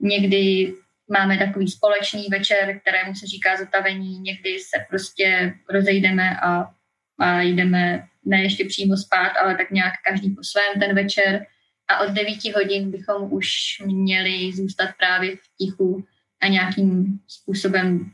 [0.00, 0.74] někdy
[1.10, 6.70] máme takový společný večer, kterému se říká zotavení, někdy se prostě rozejdeme a,
[7.18, 11.46] a jdeme ne ještě přímo spát, ale tak nějak každý po svém ten večer.
[11.88, 13.48] A od 9 hodin bychom už
[13.84, 16.04] měli zůstat právě v tichu
[16.40, 18.12] a nějakým způsobem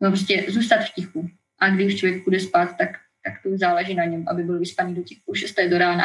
[0.00, 1.30] no prostě zůstat v tichu.
[1.58, 2.90] A když člověk půjde spát, tak,
[3.26, 6.04] tak to záleží na něm, aby byl vyspaný do těch půl šesté do rána.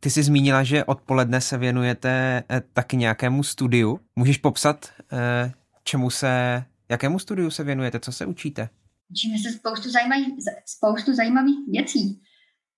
[0.00, 4.00] Ty jsi zmínila, že odpoledne se věnujete eh, taky nějakému studiu.
[4.16, 5.52] Můžeš popsat, eh,
[5.84, 8.68] čemu se, jakému studiu se věnujete, co se učíte?
[9.10, 10.26] Učíme se spoustu, zajímavých,
[10.66, 12.22] spoustu zajímavých věcí.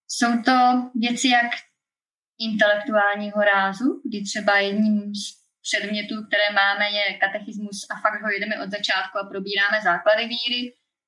[0.08, 1.50] Jsou to věci jak
[2.38, 8.62] intelektuálního rázu, kdy třeba jedním z předmětů, které máme, je katechismus a fakt ho jedeme
[8.64, 10.60] od začátku a probíráme základy víry.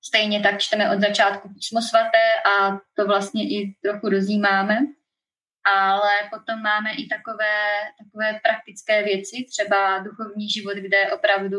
[0.05, 4.79] Stejně tak čteme od začátku písmo svaté a to vlastně i trochu rozjímáme.
[5.65, 7.55] Ale potom máme i takové,
[7.99, 11.59] takové praktické věci, třeba duchovní život, kde opravdu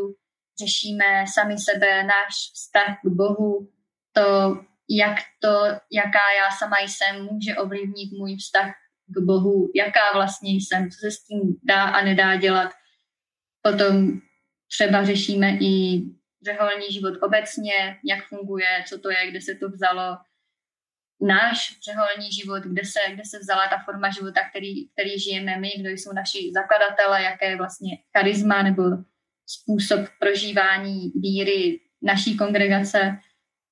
[0.60, 3.70] řešíme sami sebe, náš vztah k Bohu,
[4.12, 4.58] to,
[4.90, 5.50] jak to,
[5.92, 8.72] jaká já sama jsem, může ovlivnit můj vztah
[9.08, 12.72] k Bohu, jaká vlastně jsem, co se s tím dá a nedá dělat.
[13.62, 14.20] Potom
[14.72, 16.02] třeba řešíme i
[16.46, 20.18] řeholní život obecně, jak funguje, co to je, kde se to vzalo.
[21.22, 25.72] Náš řeholní život, kde se, kde se vzala ta forma života, který, který žijeme my,
[25.80, 28.84] kdo jsou naši zakladatele, jaké je vlastně charisma nebo
[29.46, 33.18] způsob prožívání víry naší kongregace.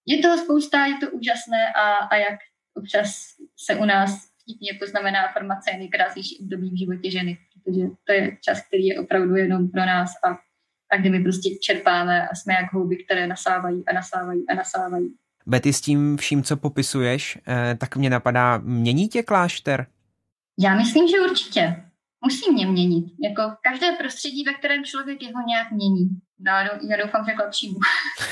[0.05, 2.39] Je toho spousta, je to úžasné a, a jak
[2.73, 8.37] občas se u nás vtipně poznamená formace nejkrásnější období v životě ženy, protože to je
[8.41, 10.50] čas, který je opravdu jenom pro nás a,
[10.91, 15.13] a kdy my prostě čerpáme a jsme jak houby, které nasávají a nasávají a nasávají.
[15.45, 19.87] Betty, s tím vším, co popisuješ, eh, tak mě napadá, mění tě klášter?
[20.59, 21.83] Já myslím, že určitě.
[22.25, 23.05] Musí mě měnit.
[23.23, 26.09] Jako každé prostředí, ve kterém člověk jeho nějak mění.
[26.39, 26.51] No,
[26.89, 27.79] já doufám, že k lepšímu.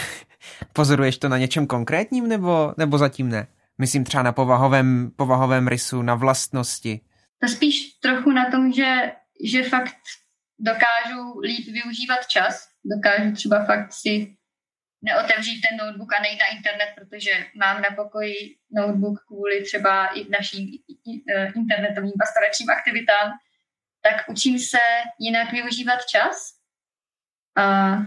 [0.73, 3.47] Pozoruješ to na něčem konkrétním nebo, nebo zatím ne?
[3.77, 7.01] Myslím třeba na povahovém, povahovém rysu, na vlastnosti.
[7.41, 9.11] To spíš trochu na tom, že,
[9.43, 9.95] že fakt
[10.59, 12.69] dokážu líp využívat čas.
[12.85, 14.35] Dokážu třeba fakt si
[15.01, 20.29] neotevřít ten notebook a nejít na internet, protože mám na pokoji notebook kvůli třeba i
[20.29, 20.67] našim
[21.29, 23.31] e, internetovým pastoračním aktivitám,
[24.01, 24.79] tak učím se
[25.19, 26.53] jinak využívat čas.
[27.57, 27.97] A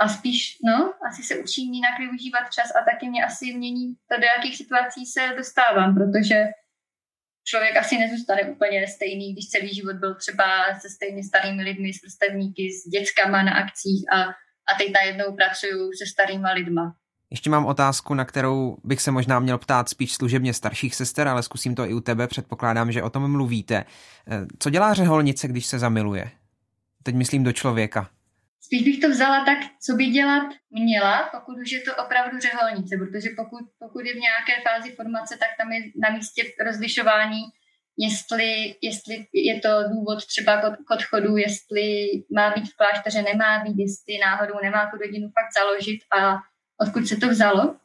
[0.00, 4.20] a spíš, no, asi se učím jinak využívat čas a taky mě asi mění to,
[4.20, 6.44] do jakých situací se dostávám, protože
[7.44, 10.44] člověk asi nezůstane úplně stejný, když celý život byl třeba
[10.80, 14.22] se stejně starými lidmi, s vrstevníky, s dětskama na akcích a,
[14.70, 16.94] a teď najednou pracuju se starýma lidma.
[17.30, 21.42] Ještě mám otázku, na kterou bych se možná měl ptát spíš služebně starších sester, ale
[21.42, 23.84] zkusím to i u tebe, předpokládám, že o tom mluvíte.
[24.28, 26.30] Eh, co dělá řeholnice, když se zamiluje?
[27.02, 28.10] Teď myslím do člověka.
[28.60, 32.96] Spíš bych to vzala tak, co by dělat měla, pokud už je to opravdu řeholnice,
[32.96, 37.42] protože pokud, pokud je v nějaké fázi formace, tak tam je na místě rozlišování,
[37.98, 41.84] jestli, jestli je to důvod třeba k odchodu, jestli
[42.34, 46.36] má být v klášteře, nemá být, jestli náhodou nemá tu rodinu fakt založit a
[46.80, 47.76] odkud se to vzalo.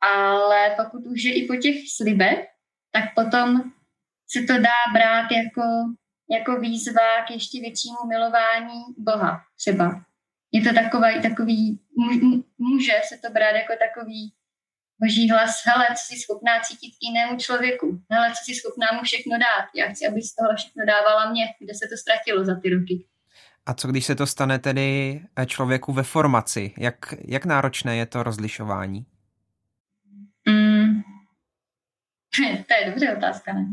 [0.00, 2.38] Ale pokud už je i po těch slibech,
[2.92, 3.72] tak potom
[4.32, 5.62] se to dá brát jako
[6.30, 10.04] jako výzva k ještě většímu milování Boha třeba.
[10.52, 11.80] Je to takový, takový
[12.58, 14.32] může se to brát jako takový
[15.00, 19.02] boží hlas, hele, co jsi schopná cítit k jinému člověku, hele, co jsi schopná mu
[19.02, 22.60] všechno dát, já chci, aby z toho všechno dávala mě, kde se to ztratilo za
[22.60, 23.06] ty roky.
[23.66, 26.74] A co když se to stane tedy eh, člověku ve formaci?
[26.78, 29.06] Jak, jak náročné je to rozlišování?
[30.48, 31.02] Mm,
[32.68, 33.52] to je dobře otázka.
[33.52, 33.66] Ne?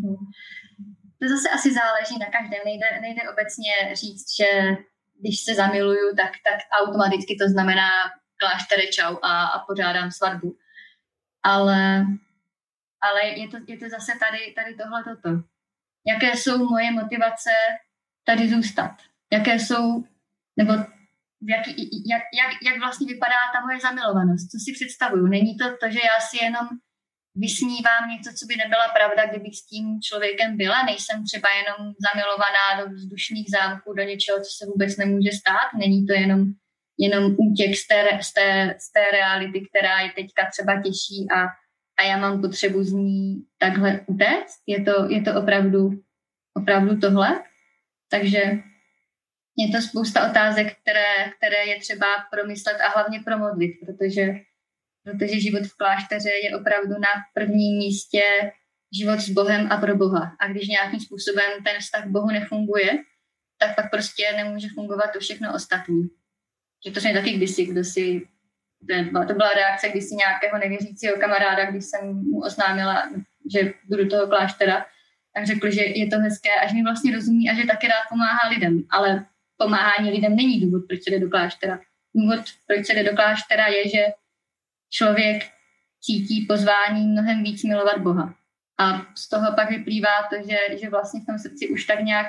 [1.20, 2.62] To zase asi záleží na každém.
[2.66, 4.50] Nejde, nejde obecně říct, že
[5.20, 7.90] když se zamiluju, tak, tak automaticky to znamená
[8.38, 10.58] kláštere čau a, a pořádám svatbu.
[11.44, 12.06] Ale,
[13.02, 15.30] ale je, to, je to zase tady, tady tohle toto.
[16.08, 17.50] Jaké jsou moje motivace
[18.24, 18.92] tady zůstat?
[19.34, 20.04] Jaké jsou,
[20.58, 20.74] nebo
[21.42, 21.68] jak,
[22.12, 24.52] jak, jak, jak vlastně vypadá ta moje zamilovanost?
[24.52, 25.28] Co si představuju?
[25.28, 26.68] Není to to, že já si jenom
[27.45, 30.84] vysnívám něco, co by nebyla pravda, kdybych s tím člověkem byla.
[30.84, 35.69] Nejsem třeba jenom zamilovaná do vzdušných zámků, do něčeho, co se vůbec nemůže stát.
[35.84, 36.41] Není to jenom
[36.97, 41.39] jenom útěk z té, z té, z té reality, která je teďka třeba těžší a,
[42.00, 44.58] a já mám potřebu z ní takhle utéct.
[44.67, 45.89] Je to, je to opravdu,
[46.54, 47.43] opravdu tohle.
[48.10, 48.41] Takže
[49.58, 54.26] je to spousta otázek, které, které je třeba promyslet a hlavně promodlit, protože,
[55.08, 58.22] protože život v klášteře je opravdu na prvním místě
[59.00, 60.36] život s Bohem a pro Boha.
[60.39, 62.89] A když nějakým způsobem ten vztah k Bohu nefunguje,
[63.60, 66.02] tak pak prostě nemůže fungovat to všechno ostatní.
[66.86, 68.22] Že to jsem taky kdysi, kdo si,
[69.28, 73.10] to byla reakce kdysi nějakého nevěřícího kamaráda, když jsem mu oznámila,
[73.54, 74.86] že budu toho kláštera,
[75.34, 78.04] tak řekl, že je to hezké a že mi vlastně rozumí a že taky rád
[78.10, 78.84] pomáhá lidem.
[78.89, 79.26] Ale
[79.58, 81.80] pomáhání lidem není důvod, proč se jde do kláštera.
[82.15, 84.06] Důvod, proč se jde do kláštera, je, že
[84.89, 85.43] člověk
[86.02, 88.34] cítí pozvání mnohem víc milovat Boha.
[88.80, 92.28] A z toho pak vyplývá to, že, že vlastně v tom srdci už tak nějak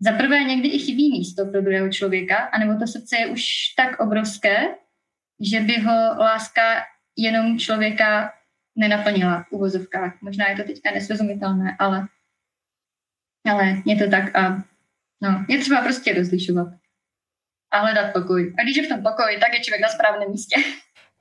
[0.00, 3.42] za prvé někdy i chybí místo pro druhého člověka, anebo to srdce je už
[3.76, 4.74] tak obrovské,
[5.40, 6.84] že by ho láska
[7.16, 8.32] jenom člověka
[8.76, 10.22] nenaplnila v uvozovkách.
[10.22, 12.08] Možná je to teďka nesrozumitelné, ale,
[13.46, 14.64] ale je to tak a
[15.22, 16.68] no, je třeba prostě rozlišovat
[17.70, 18.54] a hledat pokoj.
[18.58, 20.56] A když je v tom pokoj, tak je člověk na správném místě.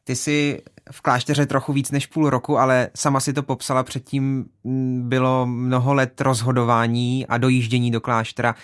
[0.10, 4.46] Ty jsi v klášteře trochu víc než půl roku, ale sama si to popsala, předtím
[4.64, 8.56] mm, bylo mnoho let rozhodování a dojíždění do kláštera.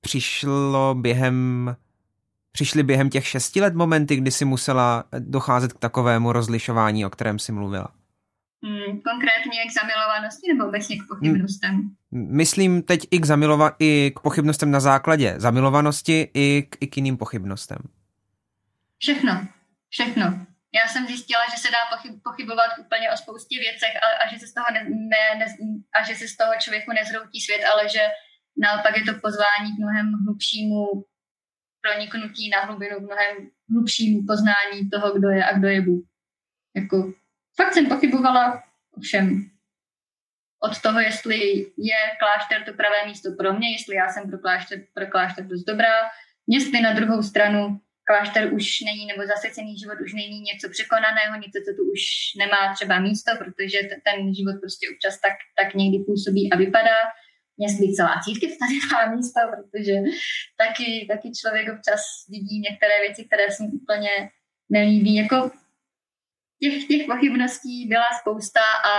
[0.00, 1.76] Přišlo během
[2.52, 7.38] Přišly během těch šesti let momenty, kdy si musela docházet k takovému rozlišování, o kterém
[7.38, 7.88] si mluvila?
[8.64, 11.90] Hmm, konkrétně k zamilovanosti nebo obecně k pochybnostem?
[12.10, 16.96] Myslím teď i k, zamilova- i k pochybnostem na základě zamilovanosti, i k, i k
[16.96, 17.78] jiným pochybnostem.
[18.98, 19.46] Všechno.
[19.88, 24.28] Všechno já jsem zjistila, že se dá pochyb, pochybovat úplně o spoustě věcech a, a,
[24.30, 25.46] že se z toho ne, ne, ne,
[25.96, 28.02] a že se z toho člověku nezroutí svět, ale že
[28.56, 30.86] naopak je to pozvání k mnohem hlubšímu
[31.80, 33.36] proniknutí na hlubinu, k mnohem
[33.70, 36.04] hlubšímu poznání toho, kdo je a kdo je Bůh.
[36.76, 37.12] Jako,
[37.56, 38.62] fakt jsem pochybovala
[38.96, 39.50] o všem.
[40.62, 41.36] Od toho, jestli
[41.76, 45.64] je klášter to pravé místo pro mě, jestli já jsem pro klášter, pro klášter dost
[45.64, 45.94] dobrá,
[46.48, 51.58] jestli na druhou stranu klášter už není, nebo zasvěcený život už není něco překonaného, něco,
[51.64, 52.02] co tu už
[52.42, 56.98] nemá třeba místo, protože ten život prostě občas tak, tak někdy působí a vypadá.
[57.64, 59.94] Jestli celá církev tady má místo, protože
[60.62, 62.00] taky, taky člověk občas
[62.32, 64.12] vidí některé věci, které se mu úplně
[64.70, 65.14] nelíbí.
[65.14, 65.50] Jako
[66.62, 68.94] těch, těch pochybností byla spousta a,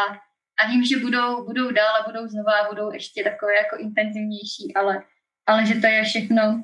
[0.59, 4.73] a vím, že budou, budou dál a budou znova a budou ještě takové jako intenzivnější,
[4.75, 5.03] ale,
[5.45, 6.63] ale že to je všechno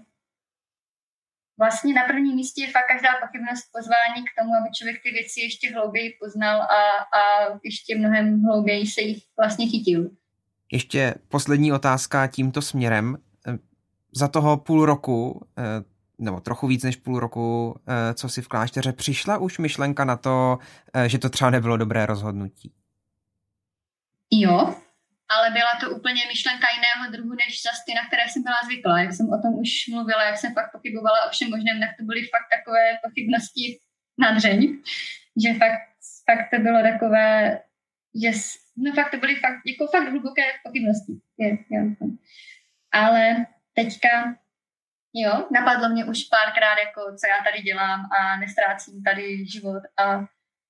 [1.64, 5.42] vlastně na prvním místě je fakt každá pochybnost pozvání k tomu, aby člověk ty věci
[5.42, 6.82] ještě hlouběji poznal a,
[7.20, 7.22] a
[7.64, 10.10] ještě mnohem hlouběji se jich vlastně chytil.
[10.72, 13.18] Ještě poslední otázka tímto směrem.
[14.16, 15.64] Za toho půl roku, eh,
[16.18, 20.18] nebo trochu víc než půl roku, eh, co si v klášteře, přišla už myšlenka na
[20.18, 20.60] to,
[20.94, 22.72] eh, že to třeba nebylo dobré rozhodnutí?
[24.32, 24.76] Jo,
[25.30, 29.00] ale byla to úplně myšlenka jiného druhu, než zase ty, na které jsem byla zvyklá.
[29.00, 32.04] Jak jsem o tom už mluvila, jak jsem fakt pochybovala o všem možném, tak to
[32.10, 33.80] byly fakt takové pochybnosti
[34.18, 34.60] na dřeň,
[35.44, 35.88] že fakt,
[36.28, 37.60] fakt to bylo takové,
[38.22, 38.30] že
[38.78, 41.14] no fakt to byly fakt, jako fakt hluboké pochybnosti.
[41.38, 41.82] Je, je,
[42.92, 44.36] ale teďka
[45.14, 50.26] jo, napadlo mě už párkrát, jako co já tady dělám a nestrácím tady život a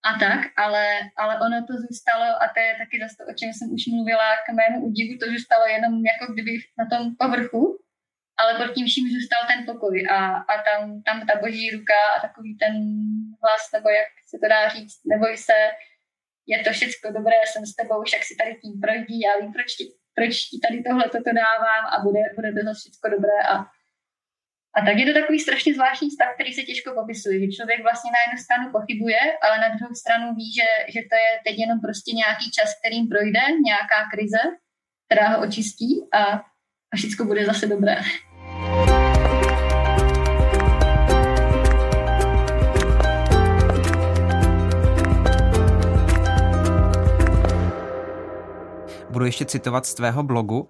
[0.09, 0.85] a tak, ale,
[1.17, 4.29] ale ono to zůstalo, a to je taky zase to, o čem jsem už mluvila,
[4.45, 7.61] k mému údivu, to zůstalo jenom jako kdyby na tom povrchu,
[8.39, 10.17] ale pod tím vším zůstal ten pokoj a,
[10.51, 12.73] a tam, tam ta boží ruka a takový ten
[13.41, 15.57] hlas, nebo jak se to dá říct, neboj se,
[16.51, 19.69] je to všechno dobré, jsem s tebou, však si tady tím projdí, já vím, proč
[19.77, 19.85] ti,
[20.17, 23.53] proč ti tady tohle toto dávám a bude, bude to zase všechno dobré a,
[24.75, 28.11] a tak je to takový strašně zvláštní stav, který se těžko popisuje, že člověk vlastně
[28.11, 31.79] na jednu stranu pochybuje, ale na druhou stranu ví, že, že to je teď jenom
[31.81, 34.43] prostě nějaký čas, kterým projde, nějaká krize,
[35.05, 36.23] která ho očistí a,
[36.91, 37.97] a všechno bude zase dobré.
[49.09, 50.69] Budu ještě citovat z tvého blogu.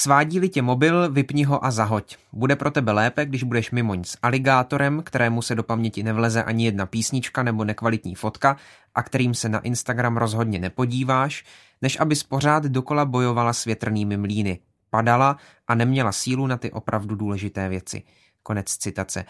[0.00, 2.16] Svádí-li tě mobil, vypni ho a zahoď.
[2.32, 6.64] Bude pro tebe lépe, když budeš mimoň s aligátorem, kterému se do paměti nevleze ani
[6.64, 8.56] jedna písnička nebo nekvalitní fotka
[8.94, 11.44] a kterým se na Instagram rozhodně nepodíváš,
[11.82, 14.60] než abys pořád dokola bojovala s větrnými mlíny.
[14.90, 15.36] Padala
[15.68, 18.02] a neměla sílu na ty opravdu důležité věci.
[18.42, 19.24] Konec citace.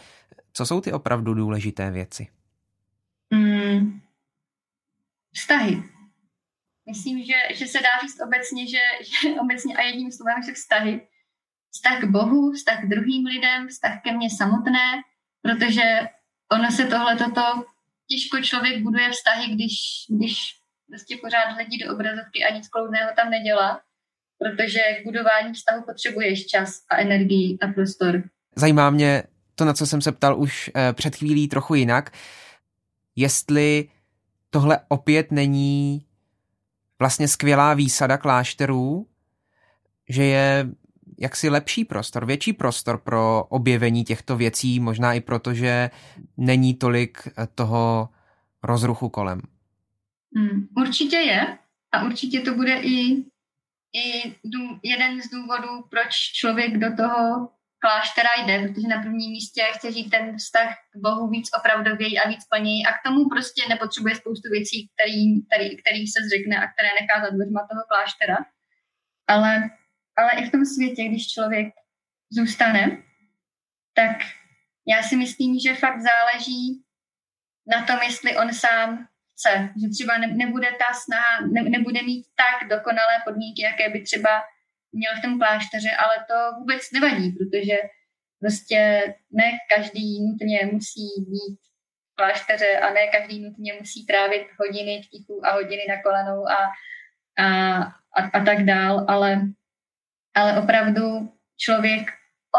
[0.52, 2.26] Co jsou ty opravdu důležité věci?
[3.30, 4.00] Mm,
[5.32, 5.82] vztahy
[6.88, 8.78] Myslím, že, že se dá říct obecně, že,
[9.10, 11.08] že obecně a jedním slovem, že vztahy.
[11.70, 15.02] Vztah k Bohu, vztah k druhým lidem, vztah ke mně samotné,
[15.42, 15.82] protože
[16.52, 17.42] ono se tohle toto
[18.10, 19.74] těžko člověk buduje vztahy, když,
[20.08, 20.38] když
[20.88, 23.80] prostě pořád hledí do obrazovky a nic kloudného tam nedělá,
[24.38, 28.22] protože k budování vztahu potřebuješ čas a energii a prostor.
[28.56, 29.22] Zajímá mě
[29.54, 32.12] to, na co jsem se ptal už eh, před chvílí trochu jinak,
[33.16, 33.88] jestli
[34.50, 36.07] tohle opět není
[36.98, 39.06] vlastně skvělá výsada klášterů,
[40.08, 40.68] že je
[41.18, 45.90] jaksi lepší prostor, větší prostor pro objevení těchto věcí, možná i proto, že
[46.36, 48.08] není tolik eh, toho
[48.62, 49.40] rozruchu kolem.
[50.36, 51.58] Hmm, určitě je
[51.92, 53.24] a určitě to bude i,
[53.92, 54.34] i
[54.82, 57.48] jeden z důvodů, proč člověk do toho
[57.78, 62.28] kláštera jde, protože na prvním místě chce žít ten vztah k Bohu víc opravdověji a
[62.28, 66.66] víc plněji a k tomu prostě nepotřebuje spoustu věcí, který, který, který se zřekne a
[66.72, 68.36] které nechá za dveřma toho kláštera.
[69.26, 69.70] Ale,
[70.16, 71.68] ale i v tom světě, když člověk
[72.30, 73.02] zůstane,
[73.94, 74.16] tak
[74.86, 76.84] já si myslím, že fakt záleží
[77.66, 82.68] na tom, jestli on sám chce, že třeba nebude ta snaha, ne, nebude mít tak
[82.68, 84.42] dokonalé podmínky, jaké by třeba
[84.92, 87.76] měl v tom klášteře, ale to vůbec nevadí, protože
[88.40, 91.58] prostě ne každý nutně musí být
[92.12, 96.48] v klášteře a ne každý nutně musí trávit hodiny v tichu a hodiny na kolenou
[96.48, 96.58] a,
[97.38, 97.80] a,
[98.16, 99.40] a, a tak dál, ale,
[100.34, 102.10] ale opravdu člověk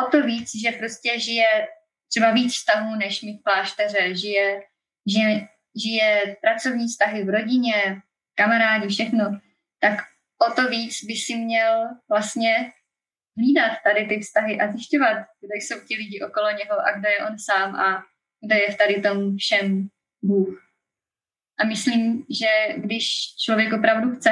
[0.06, 1.68] o to víc, že prostě žije
[2.10, 4.62] třeba víc vztahů, než mi v klášteře, žije,
[5.08, 5.48] žije,
[5.84, 8.02] žije pracovní vztahy v rodině,
[8.36, 9.40] kamarádi, všechno,
[9.80, 10.00] tak
[10.48, 12.72] o to víc by si měl vlastně
[13.38, 17.20] hlídat tady ty vztahy a zjišťovat, kde jsou ti lidi okolo něho a kde je
[17.28, 18.04] on sám a
[18.46, 19.88] kde je v tady tom všem
[20.22, 20.70] Bůh.
[21.60, 23.06] A myslím, že když
[23.46, 24.32] člověk opravdu chce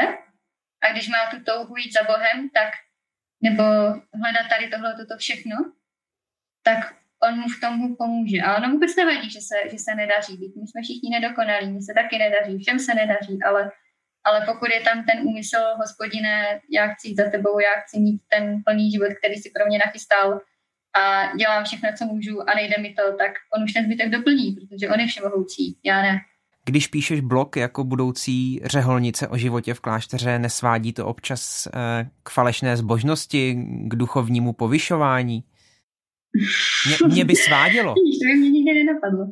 [0.81, 2.73] a když má tu touhu jít za Bohem, tak
[3.43, 3.63] nebo
[4.13, 5.55] hledat tady tohle, toto všechno,
[6.63, 8.37] tak on mu v tomu pomůže.
[8.37, 10.37] A ono vůbec nevadí, že se, že se nedaří.
[10.37, 13.71] My jsme všichni nedokonalí, mi se taky nedaří, všem se nedaří, ale
[14.27, 18.21] ale pokud je tam ten úmysl, hospodine, já chci jít za tebou, já chci mít
[18.33, 20.39] ten plný život, který si pro mě nachystal
[20.97, 24.51] a dělám všechno, co můžu a nejde mi to, tak on už ten zbytek doplní,
[24.51, 26.19] protože on je všemohoucí, já ne.
[26.65, 32.29] Když píšeš blog jako budoucí řeholnice o životě v klášteře, nesvádí to občas eh, k
[32.29, 35.43] falešné zbožnosti, k duchovnímu povyšování?
[36.87, 37.93] Mě, mě by svádělo.
[38.21, 39.25] to by mě nikdy nenapadlo.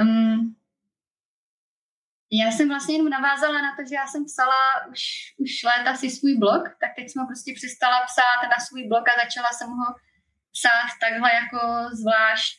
[0.00, 0.54] Um,
[2.38, 5.00] já jsem vlastně jenom navázala na to, že já jsem psala už,
[5.38, 9.08] už léta si svůj blog, tak teď jsem ho prostě přestala psát na svůj blog
[9.08, 9.88] a začala jsem ho
[10.56, 11.60] psát takhle jako
[12.00, 12.58] zvlášť,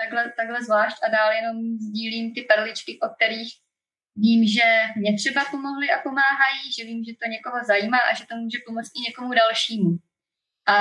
[0.00, 3.52] takhle, takhle zvlášť a dál jenom sdílím ty perličky, o kterých
[4.16, 8.26] vím, že mě třeba pomohly a pomáhají, že vím, že to někoho zajímá a že
[8.26, 9.90] to může pomoct i někomu dalšímu.
[10.66, 10.78] A,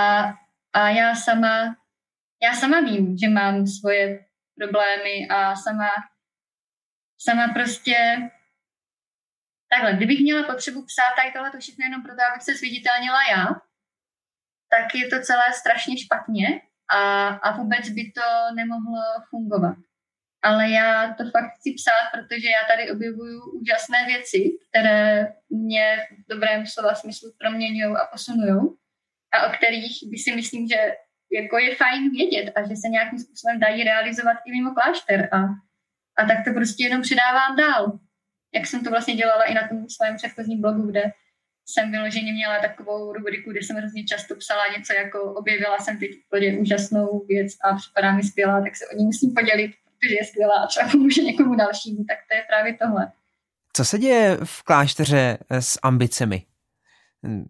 [0.73, 1.75] a já sama,
[2.43, 4.25] já sama vím, že mám svoje
[4.59, 5.89] problémy a sama
[7.17, 7.95] sama prostě
[9.69, 13.45] takhle, kdybych měla potřebu psát tady tohle to všechno jenom proto, abych se zviditelnila já,
[14.73, 19.77] tak je to celé strašně špatně a, a vůbec by to nemohlo fungovat.
[20.43, 26.33] Ale já to fakt chci psát, protože já tady objevuju úžasné věci, které mě v
[26.33, 28.77] dobrém slova smyslu proměňují a posunují
[29.31, 30.95] a o kterých by si myslím, že
[31.31, 35.37] jako je fajn vědět a že se nějakým způsobem dají realizovat i mimo klášter a
[36.17, 37.99] a tak to prostě jenom předávám dál.
[38.55, 41.11] Jak jsem to vlastně dělala i na tom svém předchozím blogu, kde
[41.69, 46.11] jsem vyloženě měla takovou rubriku, kde jsem hrozně často psala něco jako objevila jsem teď
[46.25, 50.25] úplně úžasnou věc a připadá mi skvělá, tak se o ní musím podělit, protože je
[50.25, 53.11] skvělá a třeba pomůže někomu dalšímu, tak to je právě tohle.
[53.73, 56.45] Co se děje v klášteře s ambicemi?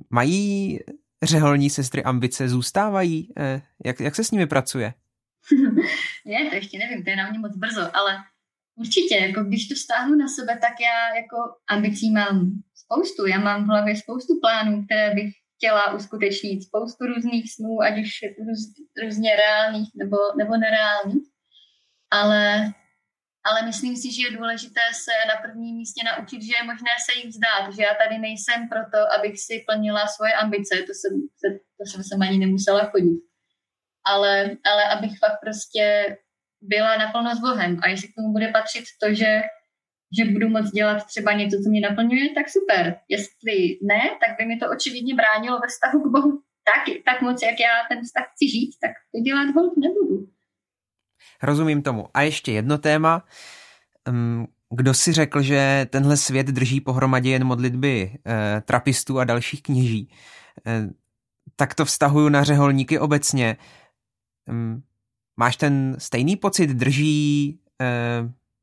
[0.10, 0.80] Mají
[1.24, 3.34] řeholní sestry ambice, zůstávají?
[3.38, 4.94] Eh, jak, jak se s nimi pracuje?
[6.26, 8.18] je, to ještě nevím, to je na mě moc brzo, ale
[8.80, 11.38] Určitě, jako když to stáhnu na sebe, tak já jako
[11.70, 13.26] ambicí mám spoustu.
[13.26, 18.12] Já mám v hlavě spoustu plánů, které bych chtěla uskutečnit, spoustu různých snů, ať už
[18.48, 18.60] růz,
[19.04, 21.28] různě reálných nebo, nebo nereálných.
[22.12, 22.74] Ale,
[23.44, 27.14] ale myslím si, že je důležité se na prvním místě naučit, že je možné se
[27.20, 31.14] jich vzdát, že já tady nejsem proto, abych si plnila svoje ambice, to jsem,
[31.78, 33.20] to jsem sem ani nemusela chodit.
[34.06, 36.18] Ale, ale abych fakt prostě
[36.68, 37.80] byla naplno s Bohem.
[37.84, 39.42] A jestli k tomu bude patřit to, že,
[40.18, 42.96] že budu moct dělat třeba něco, co mě naplňuje, tak super.
[43.10, 47.42] Jestli ne, tak by mi to očividně bránilo ve vztahu k Bohu tak, tak moc,
[47.42, 50.28] jak já ten vztah chci žít, tak to dělat hold nebudu.
[51.44, 52.08] Rozumím tomu.
[52.14, 53.26] A ještě jedno téma.
[54.70, 60.10] Kdo si řekl, že tenhle svět drží pohromadě jen modlitby eh, trapistů a dalších kněží,
[60.68, 60.90] eh,
[61.56, 63.58] tak to vztahuju na řeholníky obecně
[65.40, 67.86] Máš ten stejný pocit, drží eh,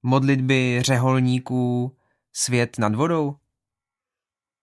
[0.03, 1.97] modlitby řeholníků
[2.33, 3.37] svět nad vodou?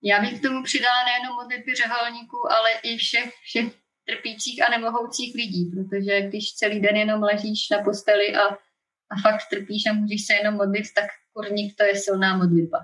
[0.03, 3.73] Já bych k tomu přidala nejenom modlitby řeholníků, ale i všech, všech
[4.07, 8.47] trpících a nemohoucích lidí, protože když celý den jenom ležíš na posteli a,
[9.09, 12.77] a fakt trpíš a můžeš se jenom modlit, tak kurník to je silná modlitba.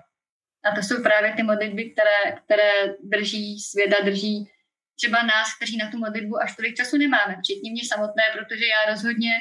[0.64, 2.72] A to jsou právě ty modlitby, které, které
[3.04, 4.50] drží světa, drží
[4.98, 8.92] třeba nás, kteří na tu modlitbu až tolik času nemáme, včetně mě samotné, protože já
[8.92, 9.32] rozhodně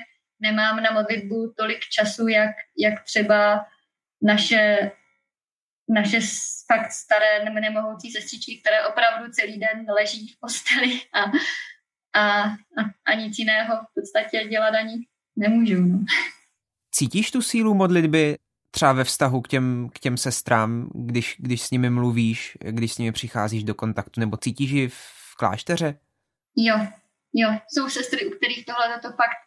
[0.40, 3.66] nemám na modlitbu tolik času, jak, jak třeba
[4.22, 4.90] naše,
[5.88, 6.20] naše
[6.66, 11.20] fakt staré nemohoucí sestřičky, které opravdu celý den leží v posteli a,
[12.20, 14.94] a, a, a nic jiného v podstatě dělat ani
[15.36, 15.80] nemůžou.
[15.80, 15.98] No.
[16.90, 18.36] Cítíš tu sílu modlitby
[18.70, 22.98] třeba ve vztahu k těm, k těm sestrám, když, když s nimi mluvíš, když s
[22.98, 25.98] nimi přicházíš do kontaktu, nebo cítíš ji v klášteře?
[26.56, 26.86] Jo,
[27.32, 29.40] jo, jsou sestry, u kterých tohle to fakt,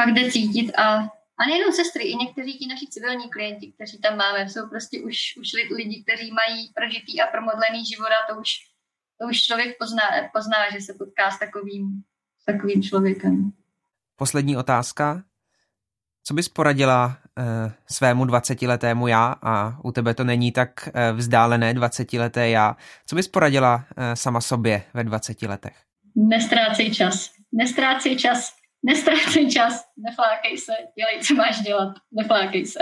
[0.00, 0.98] fakt jde cítit a,
[1.38, 5.16] a nejenom sestry, i někteří ti naši civilní klienti, kteří tam máme, jsou prostě už,
[5.40, 8.50] už lidi, kteří mají prožitý a promodlený život a to už,
[9.20, 10.02] to už člověk pozná,
[10.32, 12.02] pozná, že se potká s takovým,
[12.42, 13.52] s takovým člověkem.
[14.16, 15.27] Poslední otázka.
[16.28, 21.74] Co bys poradila eh, svému 20-letému já, a u tebe to není tak eh, vzdálené
[21.74, 22.76] 20-leté já,
[23.06, 25.76] co bys poradila eh, sama sobě ve 20 letech?
[26.16, 27.30] Nestrácej čas.
[27.52, 28.52] Nestrácej čas.
[28.82, 29.84] Nestrácej čas.
[30.08, 30.72] Neflákej se.
[30.98, 31.94] Dělej, co máš dělat.
[32.12, 32.78] Neflákej se.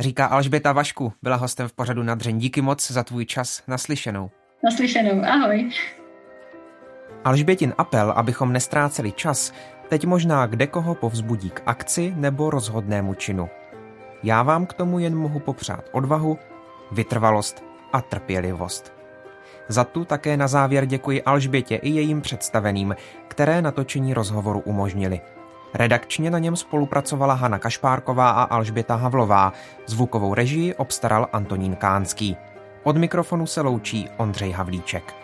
[0.00, 2.38] Říká Alžběta Vašku, byla hostem v pořadu na dřeň.
[2.38, 4.30] Díky moc za tvůj čas naslyšenou.
[4.64, 5.24] Naslyšenou.
[5.24, 5.70] Ahoj.
[7.24, 9.52] Alžbětin apel, abychom nestráceli čas,
[9.88, 13.48] teď možná kde koho povzbudí k akci nebo rozhodnému činu.
[14.22, 16.38] Já vám k tomu jen mohu popřát odvahu,
[16.92, 18.92] vytrvalost a trpělivost.
[19.68, 22.96] Za tu také na závěr děkuji Alžbětě i jejím představeným,
[23.28, 25.20] které natočení rozhovoru umožnili.
[25.74, 29.52] Redakčně na něm spolupracovala Hana Kašpárková a Alžběta Havlová,
[29.86, 32.36] zvukovou režii obstaral Antonín Kánský.
[32.82, 35.23] Od mikrofonu se loučí Ondřej Havlíček.